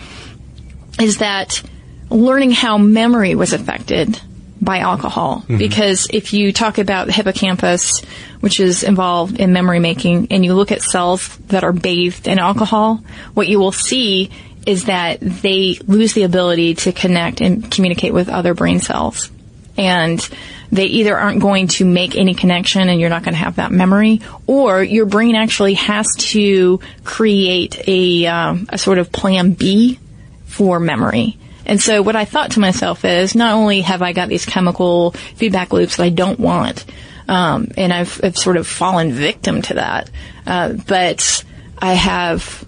is 0.99 1.17
that 1.17 1.63
learning 2.11 2.51
how 2.51 2.77
memory 2.77 3.33
was 3.35 3.53
affected 3.53 4.19
by 4.61 4.79
alcohol 4.79 5.43
Mhm. 5.47 5.57
because 5.57 6.07
if 6.11 6.33
you 6.33 6.51
talk 6.51 6.77
about 6.77 7.07
the 7.07 7.13
hippocampus, 7.13 8.01
which 8.41 8.59
is 8.59 8.83
involved 8.83 9.39
in 9.39 9.53
memory 9.53 9.79
making, 9.79 10.27
and 10.31 10.43
you 10.43 10.53
look 10.53 10.71
at 10.71 10.81
cells 10.81 11.37
that 11.47 11.63
are 11.63 11.71
bathed 11.73 12.27
in 12.27 12.39
alcohol, 12.39 13.01
what 13.33 13.47
you 13.47 13.59
will 13.59 13.71
see 13.71 14.29
is 14.65 14.85
that 14.85 15.19
they 15.21 15.79
lose 15.87 16.13
the 16.13 16.23
ability 16.23 16.75
to 16.75 16.91
connect 16.91 17.41
and 17.41 17.71
communicate 17.71 18.13
with 18.13 18.29
other 18.29 18.53
brain 18.53 18.79
cells. 18.81 19.31
And 19.77 20.27
they 20.71 20.85
either 20.85 21.17
aren't 21.17 21.39
going 21.39 21.67
to 21.69 21.85
make 21.85 22.15
any 22.17 22.33
connection 22.33 22.89
and 22.89 22.99
you're 22.99 23.09
not 23.09 23.23
going 23.23 23.33
to 23.33 23.39
have 23.39 23.55
that 23.55 23.71
memory, 23.71 24.19
or 24.45 24.83
your 24.83 25.05
brain 25.05 25.35
actually 25.35 25.75
has 25.75 26.07
to 26.17 26.79
create 27.05 27.81
a, 27.87 28.27
um, 28.27 28.67
a 28.69 28.77
sort 28.77 28.97
of 28.97 29.11
plan 29.11 29.51
B 29.53 29.99
for 30.45 30.79
memory. 30.79 31.37
And 31.69 31.79
so 31.79 32.01
what 32.01 32.15
I 32.15 32.25
thought 32.25 32.51
to 32.51 32.59
myself 32.59 33.05
is 33.05 33.35
not 33.35 33.53
only 33.53 33.81
have 33.81 34.01
I 34.01 34.11
got 34.11 34.27
these 34.27 34.43
chemical 34.43 35.11
feedback 35.35 35.71
loops 35.71 35.97
that 35.97 36.03
I 36.03 36.09
don't 36.09 36.39
want, 36.39 36.83
um, 37.27 37.67
and 37.77 37.93
I've, 37.93 38.19
I've 38.23 38.35
sort 38.35 38.57
of 38.57 38.65
fallen 38.65 39.11
victim 39.11 39.61
to 39.61 39.75
that, 39.75 40.09
uh, 40.47 40.73
but 40.73 41.45
I 41.77 41.93
have 41.93 42.65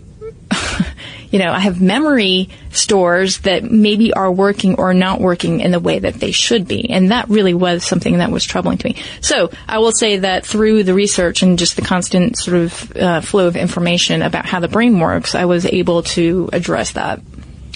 you 1.32 1.40
know, 1.40 1.52
I 1.52 1.60
have 1.60 1.82
memory 1.82 2.50
stores 2.72 3.40
that 3.40 3.64
maybe 3.64 4.14
are 4.14 4.32
working 4.32 4.76
or 4.76 4.94
not 4.94 5.20
working 5.20 5.62
in 5.62 5.72
the 5.72 5.80
way 5.80 5.98
that 5.98 6.16
they 6.16 6.32
should 6.32 6.68
be. 6.68 6.90
And 6.90 7.12
that 7.12 7.30
really 7.30 7.54
was 7.54 7.84
something 7.84 8.18
that 8.18 8.32
was 8.32 8.44
troubling 8.44 8.78
to 8.80 8.88
me. 8.88 8.98
So 9.22 9.50
I 9.68 9.80
will 9.80 9.94
say 9.94 10.18
that 10.18 10.46
through 10.46 10.84
the 10.84 10.94
research 10.94 11.42
and 11.42 11.58
just 11.58 11.76
the 11.76 11.82
constant 11.82 12.38
sort 12.38 12.58
of 12.58 12.98
uh, 12.98 13.22
flow 13.22 13.48
of 13.48 13.56
information 13.56 14.22
about 14.22 14.46
how 14.46 14.60
the 14.60 14.68
brain 14.68 15.00
works, 15.00 15.34
I 15.34 15.46
was 15.46 15.66
able 15.66 16.04
to 16.04 16.50
address 16.52 16.92
that. 16.92 17.22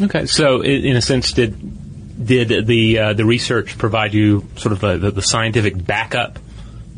Okay, 0.02 0.26
so 0.26 0.62
in 0.62 0.96
a 0.96 1.02
sense, 1.02 1.34
did 1.34 1.56
did 2.26 2.66
the 2.68 3.00
uh, 3.00 3.14
the 3.14 3.26
research 3.26 3.78
provide 3.78 4.14
you 4.14 4.46
sort 4.58 4.74
of 4.74 4.84
a, 4.84 4.98
the, 4.98 5.12
the 5.12 5.22
scientific 5.22 5.74
backup 5.86 6.40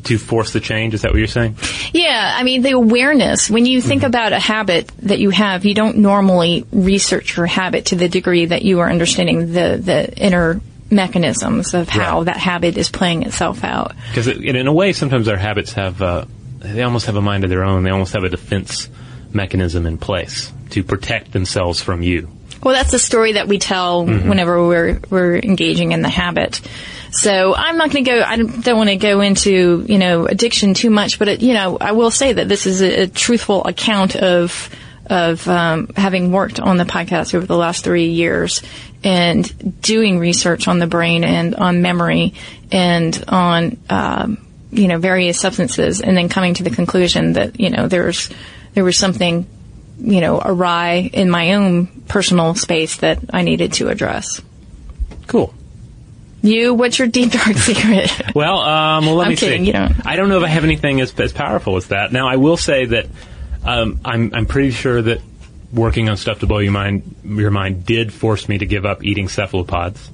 to 0.06 0.18
force 0.18 0.54
the 0.54 0.60
change? 0.60 0.94
Is 0.94 1.02
that 1.02 1.12
what 1.12 1.18
you're 1.18 1.28
saying? 1.28 1.58
Yeah, 1.94 2.34
I 2.36 2.44
mean, 2.44 2.62
the 2.62 2.72
awareness, 2.72 3.50
when 3.50 3.66
you 3.66 3.82
think 3.82 4.04
about 4.04 4.32
a 4.32 4.40
habit 4.40 4.88
that 5.04 5.20
you 5.20 5.32
have, 5.32 5.66
you 5.66 5.74
don't 5.74 5.98
normally 5.98 6.66
research 6.72 7.36
your 7.36 7.46
habit 7.46 7.88
to 7.88 7.96
the 7.96 8.08
degree 8.08 8.46
that 8.46 8.62
you 8.62 8.80
are 8.80 8.90
understanding 8.90 9.52
the, 9.52 9.80
the 9.84 10.14
inner 10.18 10.62
mechanisms 10.90 11.74
of 11.74 11.90
how 11.90 12.18
Right. 12.20 12.26
that 12.26 12.38
habit 12.38 12.78
is 12.78 12.90
playing 12.90 13.24
itself 13.24 13.64
out. 13.64 13.94
Because 14.10 14.28
in 14.28 14.68
a 14.68 14.74
way, 14.74 14.94
sometimes 14.94 15.28
our 15.28 15.36
habits 15.38 15.74
have 15.74 16.02
uh, 16.02 16.26
they 16.60 16.82
almost 16.84 17.06
have 17.08 17.16
a 17.16 17.22
mind 17.22 17.44
of 17.44 17.50
their 17.50 17.64
own. 17.64 17.84
They 17.84 17.90
almost 17.92 18.14
have 18.14 18.24
a 18.24 18.30
defense 18.30 18.90
mechanism 19.34 19.86
in 19.86 19.98
place 19.98 20.52
to 20.72 20.84
protect 20.84 21.32
themselves 21.34 21.82
from 21.82 22.02
you. 22.02 22.30
Well, 22.63 22.74
that's 22.76 22.91
the 22.91 23.00
story 23.00 23.34
that 23.34 23.48
we 23.48 23.60
tell 23.60 24.06
Mhm. 24.06 24.28
whenever 24.28 24.65
we're 24.67 25.00
we're 25.10 25.38
engaging 25.38 25.91
in 25.91 26.02
the 26.02 26.10
habit. 26.10 26.62
So 27.12 27.56
I'm 27.56 27.78
not 27.78 27.89
going 27.91 28.04
to 28.04 28.12
go. 28.12 28.22
I 28.22 28.36
don't, 28.36 28.63
don't 28.63 28.78
want 28.78 28.89
to 28.89 28.96
go 28.98 29.22
into 29.22 29.86
you 29.88 29.98
know 29.98 30.26
addiction 30.26 30.74
too 30.74 30.89
much, 30.89 31.20
but 31.20 31.28
it, 31.28 31.41
you 31.41 31.54
know 31.54 31.78
I 31.80 31.93
will 31.93 32.12
say 32.12 32.34
that 32.34 32.48
this 32.50 32.65
is 32.65 32.82
a, 32.82 33.04
a 33.04 33.08
truthful 33.08 33.63
account 33.65 34.15
of 34.15 34.70
of 35.10 35.48
um, 35.48 35.88
having 35.96 36.32
worked 36.34 36.60
on 36.60 36.76
the 36.78 36.84
podcast 36.84 37.34
over 37.34 37.46
the 37.46 37.56
last 37.56 37.84
three 37.86 38.10
years 38.10 38.62
and 39.06 39.82
doing 39.82 40.20
research 40.20 40.67
on 40.67 40.80
the 40.80 40.88
brain 40.88 41.24
and 41.24 41.56
on 41.56 41.82
memory 41.82 42.34
and 42.74 43.24
on 43.30 43.78
um, 43.89 44.46
you 44.72 44.89
know 44.89 44.98
various 44.98 45.39
substances, 45.39 46.02
and 46.02 46.17
then 46.17 46.28
coming 46.28 46.56
to 46.56 46.63
the 46.63 46.70
conclusion 46.72 47.34
that 47.34 47.58
you 47.60 47.70
know 47.70 47.88
there's 47.88 48.30
there 48.74 48.84
was 48.84 48.98
something 48.98 49.48
you 50.00 50.22
know, 50.22 50.42
awry 50.44 51.10
in 51.12 51.30
my 51.30 51.54
own 51.54 51.88
personal 52.08 52.56
space 52.56 52.98
that 52.98 53.20
I 53.34 53.42
needed 53.42 53.74
to 53.74 53.90
address. 53.90 54.42
Cool. 55.28 55.54
You, 56.42 56.74
what's 56.74 57.00
your 57.00 57.08
deep 57.08 57.32
dark 57.32 57.58
secret? 57.58 58.36
Well, 58.36 58.60
um, 58.60 59.06
well, 59.06 59.16
let 59.16 59.26
I'm 59.26 59.32
me 59.32 59.38
kidding, 59.38 59.62
see. 59.62 59.68
you 59.68 59.74
don't. 59.74 60.06
I 60.06 60.16
don't 60.16 60.30
know 60.30 60.38
if 60.38 60.44
I 60.44 60.48
have 60.48 60.64
anything 60.64 61.02
as, 61.02 61.18
as 61.20 61.34
powerful 61.34 61.78
as 61.78 61.88
that. 61.88 62.12
Now, 62.12 62.28
I 62.28 62.36
will 62.36 62.58
say 62.58 62.86
that 62.86 63.08
um, 63.64 64.00
I'm 64.06 64.34
I'm 64.34 64.46
pretty 64.46 64.72
sure 64.72 65.02
that 65.02 65.22
working 65.74 66.10
on 66.10 66.16
stuff 66.16 66.40
to 66.40 66.48
blow 66.48 66.60
your 66.60 66.72
mind 66.72 67.16
your 67.26 67.52
mind 67.52 67.86
did 67.86 68.14
force 68.14 68.48
me 68.48 68.58
to 68.58 68.66
give 68.66 68.86
up 68.86 69.04
eating 69.04 69.28
cephalopods. 69.28 70.10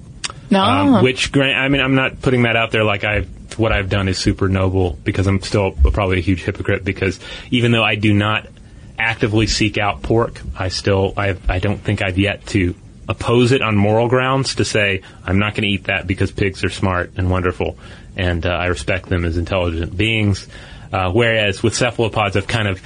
No. 0.50 0.62
Um, 0.62 1.04
which, 1.04 1.32
grant, 1.32 1.58
I 1.58 1.68
mean, 1.68 1.82
I'm 1.82 1.96
not 1.96 2.22
putting 2.22 2.44
that 2.44 2.56
out 2.56 2.72
there 2.72 2.84
like 2.84 3.04
I've 3.04 3.30
what 3.60 3.72
I've 3.72 3.90
done 3.90 4.08
is 4.08 4.18
super 4.18 4.50
noble 4.50 4.98
because 5.04 5.28
I'm 5.28 5.42
still 5.42 5.72
probably 5.72 6.18
a 6.18 6.22
huge 6.22 6.44
hypocrite 6.44 6.84
because 6.84 7.20
even 7.52 7.72
though 7.72 7.84
I 7.84 7.96
do 7.96 8.14
not 8.14 8.48
actively 8.98 9.48
seek 9.48 9.78
out 9.78 10.02
pork, 10.04 10.42
I 10.58 10.70
still 10.70 11.14
I 11.18 11.36
I 11.50 11.60
don't 11.60 11.80
think 11.80 12.02
I've 12.02 12.18
yet 12.18 12.46
to 12.48 12.76
oppose 13.10 13.52
it 13.52 13.62
on 13.62 13.76
moral 13.76 14.08
grounds 14.08 14.56
to 14.56 14.66
say 14.66 15.02
I'm 15.26 15.38
not 15.40 15.54
going 15.56 15.64
to 15.64 15.70
eat 15.70 15.86
that 15.86 16.08
because 16.08 16.32
pigs 16.32 16.64
are 16.64 16.70
smart 16.70 17.12
and 17.18 17.30
wonderful 17.30 17.78
and 18.16 18.46
uh, 18.46 18.50
I 18.50 18.68
respect 18.68 19.08
them 19.10 19.26
as 19.26 19.36
intelligent 19.38 19.98
beings. 19.98 20.48
Uh, 20.92 21.12
whereas 21.12 21.62
with 21.64 21.76
cephalopods, 21.76 22.38
I've 22.38 22.48
kind 22.48 22.68
of 22.68 22.80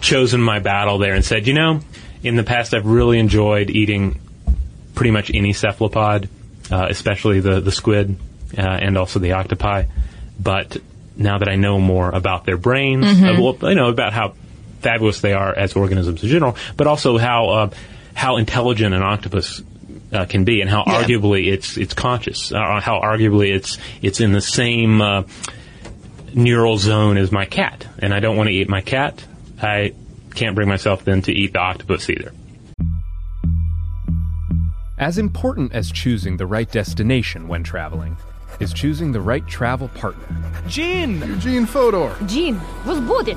chosen 0.00 0.42
my 0.42 0.58
battle 0.58 0.98
there 0.98 1.14
and 1.14 1.24
said, 1.24 1.46
you 1.46 1.54
know, 1.54 1.80
in 2.24 2.34
the 2.36 2.42
past 2.42 2.74
I've 2.74 2.86
really 2.86 3.18
enjoyed 3.20 3.70
eating 3.70 4.20
pretty 4.94 5.12
much 5.12 5.30
any 5.32 5.52
cephalopod, 5.52 6.28
uh, 6.70 6.86
especially 6.90 7.40
the 7.40 7.60
the 7.60 7.72
squid 7.72 8.16
uh, 8.58 8.60
and 8.60 8.98
also 8.98 9.20
the 9.20 9.32
octopi. 9.32 9.84
But 10.38 10.76
now 11.16 11.38
that 11.38 11.48
I 11.48 11.54
know 11.56 11.78
more 11.78 12.10
about 12.10 12.44
their 12.44 12.56
brains, 12.56 13.06
Mhm. 13.06 13.38
uh, 13.38 13.42
well, 13.42 13.70
you 13.70 13.76
know 13.76 13.88
about 13.88 14.12
how 14.12 14.34
fabulous 14.82 15.20
they 15.20 15.32
are 15.32 15.54
as 15.54 15.74
organisms 15.74 16.22
in 16.22 16.28
general, 16.28 16.56
but 16.76 16.86
also 16.86 17.18
how 17.18 17.48
uh, 17.48 17.70
how 18.14 18.36
intelligent 18.36 18.94
an 18.94 19.02
octopus 19.02 19.62
uh, 20.12 20.26
can 20.26 20.44
be, 20.44 20.60
and 20.60 20.68
how 20.68 20.84
Yeah. 20.86 21.02
arguably 21.02 21.50
it's 21.52 21.76
it's 21.76 21.94
conscious, 21.94 22.52
uh, 22.52 22.80
how 22.80 23.00
arguably 23.00 23.54
it's 23.54 23.78
it's 24.02 24.20
in 24.20 24.32
the 24.32 24.40
same 24.42 25.00
uh, 25.00 25.22
neural 26.34 26.76
zone 26.78 27.16
as 27.16 27.32
my 27.32 27.44
cat, 27.46 27.86
and 27.98 28.12
I 28.12 28.20
don't 28.20 28.36
want 28.36 28.48
to 28.48 28.54
eat 28.54 28.68
my 28.68 28.80
cat. 28.82 29.24
I 29.60 29.94
can't 30.34 30.54
bring 30.54 30.68
myself 30.68 31.04
then 31.04 31.22
to 31.22 31.32
eat 31.32 31.52
the 31.52 31.60
octopus 31.60 32.10
either. 32.10 32.32
As 34.98 35.18
important 35.18 35.72
as 35.72 35.90
choosing 35.90 36.36
the 36.36 36.46
right 36.46 36.70
destination 36.70 37.48
when 37.48 37.62
traveling 37.64 38.16
is 38.60 38.72
choosing 38.72 39.12
the 39.12 39.20
right 39.20 39.46
travel 39.48 39.88
partner. 39.88 40.24
Gene! 40.68 41.20
Eugene 41.26 41.66
Fodor. 41.66 42.14
Gene, 42.26 42.60
was 42.86 43.00
booted. 43.00 43.36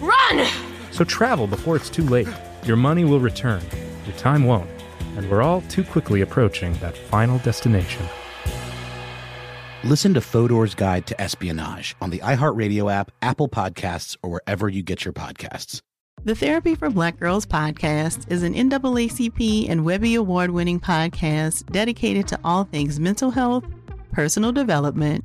run! 0.00 0.46
So 0.90 1.04
travel 1.04 1.46
before 1.46 1.76
it's 1.76 1.90
too 1.90 2.04
late. 2.04 2.28
Your 2.64 2.76
money 2.76 3.04
will 3.04 3.20
return, 3.20 3.62
your 4.06 4.16
time 4.16 4.44
won't, 4.44 4.70
and 5.16 5.30
we're 5.30 5.42
all 5.42 5.62
too 5.62 5.84
quickly 5.84 6.20
approaching 6.20 6.72
that 6.74 6.96
final 6.96 7.38
destination. 7.38 8.06
Listen 9.82 10.12
to 10.12 10.20
Fodor's 10.20 10.74
Guide 10.74 11.06
to 11.06 11.18
Espionage 11.18 11.96
on 12.02 12.10
the 12.10 12.18
iHeartRadio 12.18 12.92
app, 12.92 13.10
Apple 13.22 13.48
Podcasts, 13.48 14.16
or 14.22 14.30
wherever 14.30 14.68
you 14.68 14.82
get 14.82 15.06
your 15.06 15.14
podcasts. 15.14 15.80
The 16.22 16.34
Therapy 16.34 16.74
for 16.74 16.90
Black 16.90 17.18
Girls 17.18 17.46
podcast 17.46 18.30
is 18.30 18.42
an 18.42 18.52
NAACP 18.52 19.70
and 19.70 19.86
Webby 19.86 20.16
Award 20.16 20.50
winning 20.50 20.78
podcast 20.78 21.64
dedicated 21.72 22.28
to 22.28 22.38
all 22.44 22.64
things 22.64 23.00
mental 23.00 23.30
health, 23.30 23.64
personal 24.12 24.52
development, 24.52 25.24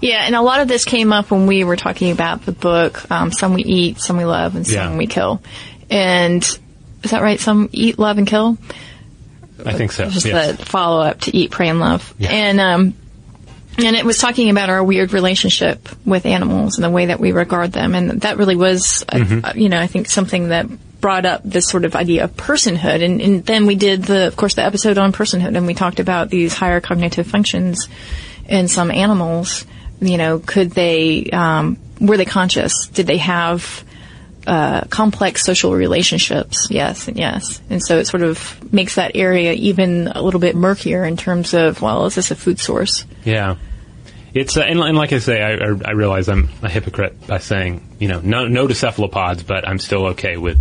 Yeah, 0.00 0.26
and 0.26 0.34
a 0.34 0.42
lot 0.42 0.60
of 0.60 0.68
this 0.68 0.84
came 0.84 1.12
up 1.12 1.30
when 1.30 1.46
we 1.46 1.64
were 1.64 1.76
talking 1.76 2.10
about 2.10 2.44
the 2.44 2.52
book, 2.52 3.10
um, 3.10 3.32
Some 3.32 3.54
We 3.54 3.62
Eat, 3.62 4.00
Some 4.00 4.16
We 4.18 4.24
Love, 4.24 4.54
and 4.54 4.66
Some 4.66 4.92
Yeah. 4.92 4.96
We 4.98 5.06
Kill. 5.06 5.40
And 5.90 6.42
is 7.02 7.10
that 7.10 7.22
right? 7.22 7.40
Some 7.40 7.70
Eat, 7.72 7.98
Love, 7.98 8.18
and 8.18 8.26
Kill? 8.26 8.58
I 9.64 9.72
think 9.72 9.92
so. 9.92 10.10
Just 10.10 10.26
yes. 10.26 10.56
the 10.58 10.66
follow 10.66 11.00
up 11.00 11.20
to 11.22 11.36
Eat, 11.36 11.50
Pray, 11.50 11.68
and 11.68 11.80
Love. 11.80 12.14
And, 12.20 12.60
um, 12.60 12.94
and 13.78 13.96
it 13.96 14.04
was 14.04 14.18
talking 14.18 14.50
about 14.50 14.68
our 14.68 14.82
weird 14.84 15.12
relationship 15.12 15.88
with 16.04 16.26
animals 16.26 16.76
and 16.76 16.84
the 16.84 16.90
way 16.90 17.06
that 17.06 17.18
we 17.18 17.32
regard 17.32 17.72
them. 17.72 17.94
And 17.94 18.20
that 18.22 18.36
really 18.36 18.56
was, 18.56 19.04
uh, 19.08 19.16
Mhm. 19.16 19.44
uh, 19.44 19.52
you 19.54 19.68
know, 19.68 19.80
I 19.80 19.86
think 19.86 20.08
something 20.08 20.48
that 20.48 20.66
brought 21.00 21.26
up 21.26 21.42
this 21.44 21.68
sort 21.68 21.84
of 21.84 21.96
idea 21.96 22.24
of 22.24 22.36
personhood. 22.36 23.02
And, 23.02 23.20
and 23.20 23.44
then 23.44 23.66
we 23.66 23.74
did 23.74 24.04
the, 24.04 24.26
of 24.26 24.36
course, 24.36 24.54
the 24.54 24.64
episode 24.64 24.98
on 24.98 25.12
personhood 25.12 25.56
and 25.56 25.66
we 25.66 25.74
talked 25.74 26.00
about 26.00 26.30
these 26.30 26.54
higher 26.54 26.80
cognitive 26.80 27.26
functions 27.26 27.88
in 28.48 28.68
some 28.68 28.90
animals. 28.90 29.64
You 30.00 30.18
know, 30.18 30.38
could 30.38 30.70
they, 30.72 31.30
um, 31.30 31.78
were 32.00 32.16
they 32.16 32.24
conscious? 32.24 32.88
Did 32.88 33.06
they 33.06 33.18
have, 33.18 33.84
uh, 34.46 34.82
complex 34.90 35.42
social 35.42 35.74
relationships. 35.74 36.68
Yes, 36.70 37.08
and 37.08 37.16
yes. 37.16 37.62
And 37.70 37.82
so 37.82 37.98
it 37.98 38.06
sort 38.06 38.22
of 38.22 38.72
makes 38.72 38.96
that 38.96 39.12
area 39.14 39.52
even 39.54 40.08
a 40.08 40.20
little 40.20 40.40
bit 40.40 40.54
murkier 40.54 41.04
in 41.04 41.16
terms 41.16 41.54
of, 41.54 41.80
well, 41.80 42.04
is 42.06 42.14
this 42.14 42.30
a 42.30 42.34
food 42.34 42.58
source? 42.58 43.06
Yeah. 43.24 43.56
It's 44.34 44.56
uh, 44.56 44.62
and, 44.62 44.80
and 44.80 44.96
like 44.96 45.12
I 45.12 45.18
say, 45.18 45.40
I, 45.40 45.52
I, 45.52 45.92
realize 45.92 46.28
I'm 46.28 46.48
a 46.60 46.68
hypocrite 46.68 47.26
by 47.26 47.38
saying 47.38 47.96
you 48.00 48.08
know 48.08 48.20
no 48.20 48.48
no 48.48 48.66
to 48.66 48.74
cephalopods, 48.74 49.44
but 49.44 49.66
I'm 49.66 49.78
still 49.78 50.06
okay 50.06 50.36
with 50.36 50.58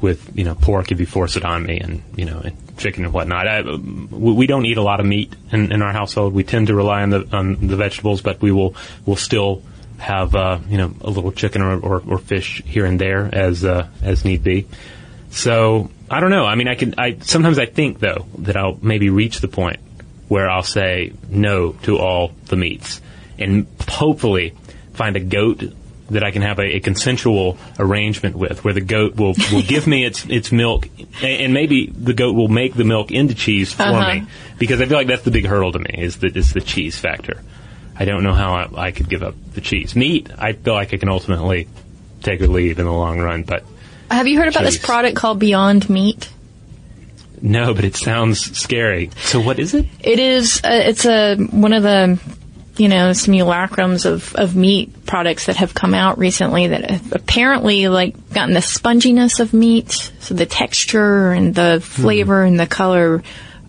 with 0.00 0.38
you 0.38 0.44
know 0.44 0.54
pork 0.54 0.92
if 0.92 1.00
you 1.00 1.06
force 1.06 1.34
it 1.36 1.44
on 1.44 1.64
me, 1.64 1.80
and 1.80 2.04
you 2.14 2.24
know 2.24 2.38
and 2.38 2.56
chicken 2.80 3.04
and 3.04 3.14
whatnot. 3.14 3.46
I, 3.46 3.62
we 3.62 4.46
don't 4.46 4.66
eat 4.66 4.78
a 4.78 4.82
lot 4.82 4.98
of 4.98 5.06
meat 5.06 5.34
in, 5.52 5.70
in 5.70 5.82
our 5.82 5.92
household. 5.92 6.34
We 6.34 6.42
tend 6.42 6.66
to 6.66 6.74
rely 6.74 7.02
on 7.02 7.10
the 7.10 7.28
on 7.32 7.66
the 7.68 7.76
vegetables, 7.76 8.22
but 8.22 8.40
we 8.42 8.50
will 8.50 8.74
will 9.06 9.16
still 9.16 9.62
have 9.98 10.34
uh, 10.34 10.58
you 10.68 10.78
know 10.78 10.92
a 11.02 11.10
little 11.10 11.30
chicken 11.30 11.62
or, 11.62 11.78
or, 11.78 12.02
or 12.08 12.18
fish 12.18 12.62
here 12.64 12.86
and 12.86 13.00
there 13.00 13.28
as 13.32 13.64
uh, 13.64 13.86
as 14.02 14.24
need 14.24 14.42
be. 14.42 14.66
So 15.30 15.90
I 16.10 16.20
don't 16.20 16.30
know. 16.30 16.44
I 16.44 16.56
mean, 16.56 16.68
I 16.68 16.74
can. 16.74 16.94
I 16.98 17.18
sometimes 17.20 17.58
I 17.58 17.66
think 17.66 18.00
though 18.00 18.26
that 18.38 18.56
I'll 18.56 18.78
maybe 18.82 19.10
reach 19.10 19.40
the 19.40 19.48
point 19.48 19.78
where 20.28 20.48
I'll 20.48 20.62
say 20.62 21.12
no 21.28 21.72
to 21.82 21.98
all 21.98 22.32
the 22.46 22.56
meats, 22.56 23.00
and 23.38 23.66
hopefully 23.88 24.54
find 24.94 25.16
a 25.16 25.20
goat 25.20 25.62
that 26.10 26.22
I 26.24 26.30
can 26.32 26.42
have 26.42 26.58
a, 26.58 26.76
a 26.76 26.80
consensual 26.80 27.56
arrangement 27.78 28.36
with, 28.36 28.64
where 28.64 28.74
the 28.74 28.80
goat 28.80 29.16
will, 29.16 29.34
will 29.52 29.62
give 29.62 29.86
me 29.86 30.04
its 30.04 30.24
its 30.26 30.50
milk, 30.52 30.88
and 31.22 31.54
maybe 31.54 31.86
the 31.86 32.12
goat 32.12 32.34
will 32.34 32.48
make 32.48 32.74
the 32.74 32.84
milk 32.84 33.10
into 33.10 33.34
cheese 33.34 33.72
for 33.72 33.82
Uh-huh. 33.84 34.14
me, 34.14 34.26
because 34.58 34.80
I 34.80 34.86
feel 34.86 34.96
like 34.98 35.06
that's 35.06 35.22
the 35.22 35.30
big 35.30 35.46
hurdle 35.46 35.72
to 35.72 35.78
me 35.78 35.94
is 35.98 36.18
the 36.18 36.26
is 36.36 36.52
the 36.52 36.60
cheese 36.60 36.98
factor. 36.98 37.40
I 37.96 38.04
don't 38.06 38.22
know 38.24 38.32
how 38.34 38.54
I, 38.54 38.86
I 38.86 38.90
could 38.92 39.08
give 39.08 39.22
up 39.22 39.34
the 39.54 39.60
cheese. 39.60 39.94
Meat, 39.94 40.28
I 40.38 40.52
feel 40.54 40.74
like 40.74 40.94
I 40.94 40.96
can 40.96 41.08
ultimately 41.10 41.68
take 42.22 42.40
or 42.40 42.46
leave 42.48 42.78
in 42.78 42.86
the 42.86 42.92
long 42.92 43.18
run, 43.20 43.42
but 43.44 43.62
Have 44.10 44.26
you 44.26 44.38
heard 44.38 44.48
about 44.48 44.64
this 44.64 44.78
product 44.78 45.16
called 45.16 45.38
Beyond 45.38 45.88
Meat? 45.90 46.28
no, 47.42 47.72
but 47.72 47.84
it 47.84 47.96
sounds 47.96 48.56
scary. 48.58 49.10
So 49.16 49.40
what 49.40 49.58
is 49.58 49.72
it? 49.74 49.86
It 50.00 50.18
is, 50.18 50.60
uh, 50.62 50.68
it's 50.72 51.06
a, 51.06 51.36
one 51.36 51.72
of 51.72 51.82
the, 51.82 52.18
you 52.76 52.88
know, 52.88 53.10
simulacrums 53.10 54.06
of, 54.06 54.34
of 54.36 54.56
meat 54.56 55.04
products 55.06 55.46
that 55.46 55.56
have 55.56 55.74
come 55.74 55.92
out 55.94 56.18
recently 56.18 56.68
that 56.68 56.90
have 56.90 57.12
apparently 57.12 57.88
like 57.88 58.32
gotten 58.32 58.54
the 58.54 58.60
sponginess 58.60 59.40
of 59.40 59.52
meat, 59.52 59.90
so 60.20 60.34
the 60.34 60.46
texture 60.46 61.32
and 61.32 61.54
the 61.54 61.80
flavor 61.82 62.42
and 62.42 62.58
the 62.58 62.66
color 62.66 63.22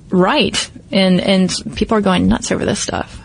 right. 0.09 0.69
And, 0.91 1.19
and 1.21 1.51
people 1.75 1.97
are 1.97 2.01
going 2.01 2.27
nuts 2.27 2.51
over 2.51 2.65
this 2.65 2.79
stuff. 2.79 3.17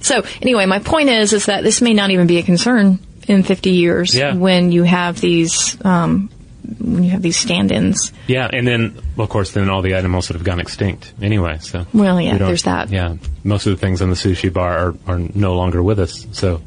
So 0.00 0.22
anyway, 0.40 0.66
my 0.66 0.78
point 0.78 1.08
is, 1.08 1.32
is 1.32 1.46
that 1.46 1.64
this 1.64 1.82
may 1.82 1.92
not 1.92 2.10
even 2.10 2.26
be 2.28 2.38
a 2.38 2.42
concern 2.44 3.00
in 3.26 3.42
50 3.42 3.70
years 3.70 4.14
Yeah. 4.14 4.34
when 4.34 4.70
you 4.70 4.84
have 4.84 5.20
these, 5.20 5.76
um, 5.84 6.30
when 6.78 7.02
you 7.04 7.10
have 7.10 7.22
these 7.22 7.36
stand-ins. 7.36 8.12
Yeah, 8.26 8.48
and 8.52 8.66
then 8.66 9.00
of 9.18 9.28
course 9.28 9.52
then 9.52 9.68
all 9.70 9.82
the 9.82 9.94
animals 9.94 10.28
that 10.28 10.34
have 10.34 10.44
gone 10.44 10.60
extinct 10.60 11.12
anyway. 11.20 11.58
So 11.60 11.86
Well, 11.92 12.20
yeah, 12.20 12.32
we 12.34 12.38
there's 12.38 12.62
that. 12.64 12.90
Yeah, 12.90 13.16
most 13.44 13.66
of 13.66 13.72
the 13.72 13.76
things 13.78 14.00
on 14.02 14.10
the 14.10 14.16
sushi 14.16 14.52
bar 14.52 14.78
are, 14.78 14.94
are 15.06 15.18
no 15.18 15.54
longer 15.56 15.82
with 15.82 15.98
us. 15.98 16.26
So 16.32 16.60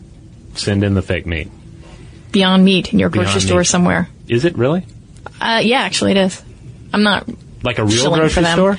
send 0.56 0.84
in 0.84 0.94
the 0.94 1.02
fake 1.02 1.26
meat. 1.26 1.50
Beyond 2.32 2.66
Meat 2.66 2.92
in 2.92 3.00
your 3.00 3.10
grocery 3.10 3.30
Beyond 3.32 3.42
store 3.44 3.60
Meat. 3.60 3.68
somewhere. 3.68 4.10
Is 4.28 4.44
it 4.46 4.58
really 4.58 4.86
Uh, 5.40 5.62
yeah, 5.64 5.80
actually 5.82 6.12
it 6.12 6.18
is. 6.18 6.42
I'm 6.94 7.04
not 7.04 7.28
like 7.64 7.80
a 7.80 7.86
real 7.86 8.14
grocery 8.14 8.44
them. 8.44 8.56
store? 8.58 8.78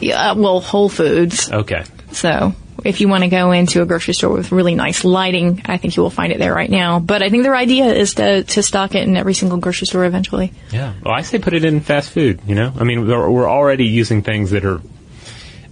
Yeah, 0.00 0.32
well, 0.32 0.60
Whole 0.60 0.88
Foods. 0.88 1.50
Okay. 1.50 1.84
So 2.12 2.54
if 2.84 3.00
you 3.00 3.08
want 3.08 3.24
to 3.24 3.28
go 3.28 3.52
into 3.52 3.82
a 3.82 3.86
grocery 3.86 4.14
store 4.14 4.30
with 4.30 4.52
really 4.52 4.74
nice 4.74 5.04
lighting, 5.04 5.62
I 5.64 5.76
think 5.76 5.96
you 5.96 6.02
will 6.02 6.10
find 6.10 6.32
it 6.32 6.38
there 6.38 6.54
right 6.54 6.70
now. 6.70 6.98
But 6.98 7.22
I 7.22 7.30
think 7.30 7.42
their 7.42 7.56
idea 7.56 7.86
is 7.86 8.14
to, 8.14 8.44
to 8.44 8.62
stock 8.62 8.94
it 8.94 9.06
in 9.06 9.16
every 9.16 9.34
single 9.34 9.58
grocery 9.58 9.86
store 9.86 10.04
eventually. 10.04 10.52
Yeah. 10.70 10.94
Well, 11.02 11.14
I 11.14 11.22
say 11.22 11.38
put 11.38 11.54
it 11.54 11.64
in 11.64 11.80
fast 11.80 12.10
food. 12.10 12.40
You 12.46 12.54
know, 12.54 12.72
I 12.76 12.84
mean, 12.84 13.06
we're, 13.06 13.30
we're 13.30 13.48
already 13.48 13.86
using 13.86 14.22
things 14.22 14.50
that 14.50 14.64
are 14.64 14.80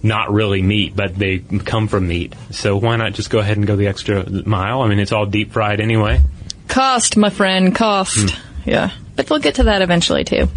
not 0.01 0.31
really 0.31 0.61
meat, 0.61 0.95
but 0.95 1.15
they 1.15 1.39
come 1.39 1.87
from 1.87 2.07
meat. 2.07 2.33
So 2.51 2.77
why 2.77 2.95
not 2.95 3.13
just 3.13 3.29
go 3.29 3.39
ahead 3.39 3.57
and 3.57 3.67
go 3.67 3.75
the 3.75 3.87
extra 3.87 4.29
mile? 4.29 4.81
I 4.81 4.87
mean, 4.87 4.99
it's 4.99 5.11
all 5.11 5.25
deep 5.25 5.51
fried 5.51 5.81
anyway. 5.81 6.21
Cost, 6.67 7.17
my 7.17 7.29
friend, 7.29 7.75
cost. 7.75 8.37
Yeah. 8.65 8.91
But 9.15 9.29
we'll 9.29 9.39
get 9.39 9.55
to 9.55 9.63
that 9.63 9.81
eventually 9.81 10.23
too. 10.23 10.47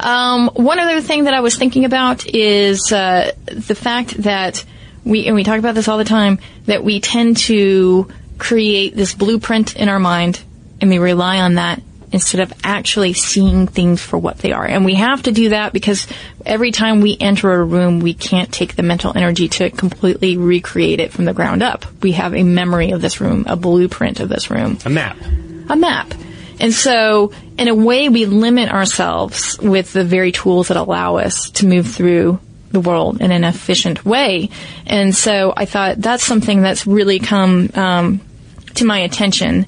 Um, 0.00 0.48
one 0.54 0.78
other 0.78 1.00
thing 1.00 1.24
that 1.24 1.34
I 1.34 1.40
was 1.40 1.56
thinking 1.56 1.84
about 1.84 2.26
is 2.26 2.92
uh, 2.92 3.32
the 3.46 3.74
fact 3.74 4.22
that 4.22 4.64
we, 5.04 5.26
and 5.26 5.34
we 5.34 5.44
talk 5.44 5.58
about 5.58 5.74
this 5.74 5.88
all 5.88 5.98
the 5.98 6.04
time, 6.04 6.38
that 6.66 6.82
we 6.84 7.00
tend 7.00 7.36
to 7.38 8.08
create 8.38 8.96
this 8.96 9.14
blueprint 9.14 9.76
in 9.76 9.88
our 9.88 10.00
mind 10.00 10.42
and 10.80 10.90
we 10.90 10.98
rely 10.98 11.38
on 11.38 11.54
that 11.54 11.80
instead 12.12 12.40
of 12.40 12.52
actually 12.62 13.12
seeing 13.12 13.66
things 13.66 14.00
for 14.00 14.16
what 14.16 14.38
they 14.38 14.52
are. 14.52 14.64
And 14.64 14.84
we 14.84 14.94
have 14.94 15.24
to 15.24 15.32
do 15.32 15.48
that 15.48 15.72
because 15.72 16.06
every 16.46 16.70
time 16.70 17.00
we 17.00 17.16
enter 17.18 17.52
a 17.52 17.64
room, 17.64 17.98
we 17.98 18.14
can't 18.14 18.52
take 18.52 18.76
the 18.76 18.84
mental 18.84 19.12
energy 19.16 19.48
to 19.48 19.70
completely 19.70 20.36
recreate 20.36 21.00
it 21.00 21.12
from 21.12 21.24
the 21.24 21.34
ground 21.34 21.62
up. 21.62 21.84
We 22.02 22.12
have 22.12 22.34
a 22.34 22.44
memory 22.44 22.92
of 22.92 23.00
this 23.00 23.20
room, 23.20 23.46
a 23.48 23.56
blueprint 23.56 24.20
of 24.20 24.28
this 24.28 24.48
room 24.48 24.78
A 24.84 24.90
map. 24.90 25.16
a 25.68 25.74
map. 25.74 26.14
And 26.60 26.72
so, 26.72 27.32
in 27.58 27.66
a 27.66 27.74
way, 27.74 28.08
we 28.08 28.26
limit 28.26 28.70
ourselves 28.70 29.58
with 29.58 29.92
the 29.92 30.04
very 30.04 30.30
tools 30.30 30.68
that 30.68 30.76
allow 30.76 31.16
us 31.16 31.50
to 31.52 31.66
move 31.66 31.88
through 31.88 32.38
the 32.74 32.80
world 32.80 33.22
in 33.22 33.30
an 33.30 33.44
efficient 33.44 34.04
way. 34.04 34.50
And 34.86 35.14
so, 35.14 35.54
I 35.56 35.64
thought 35.64 35.96
that's 35.96 36.24
something 36.24 36.60
that's 36.60 36.86
really 36.86 37.18
come 37.18 37.70
um, 37.74 38.20
to 38.74 38.84
my 38.84 38.98
attention. 38.98 39.64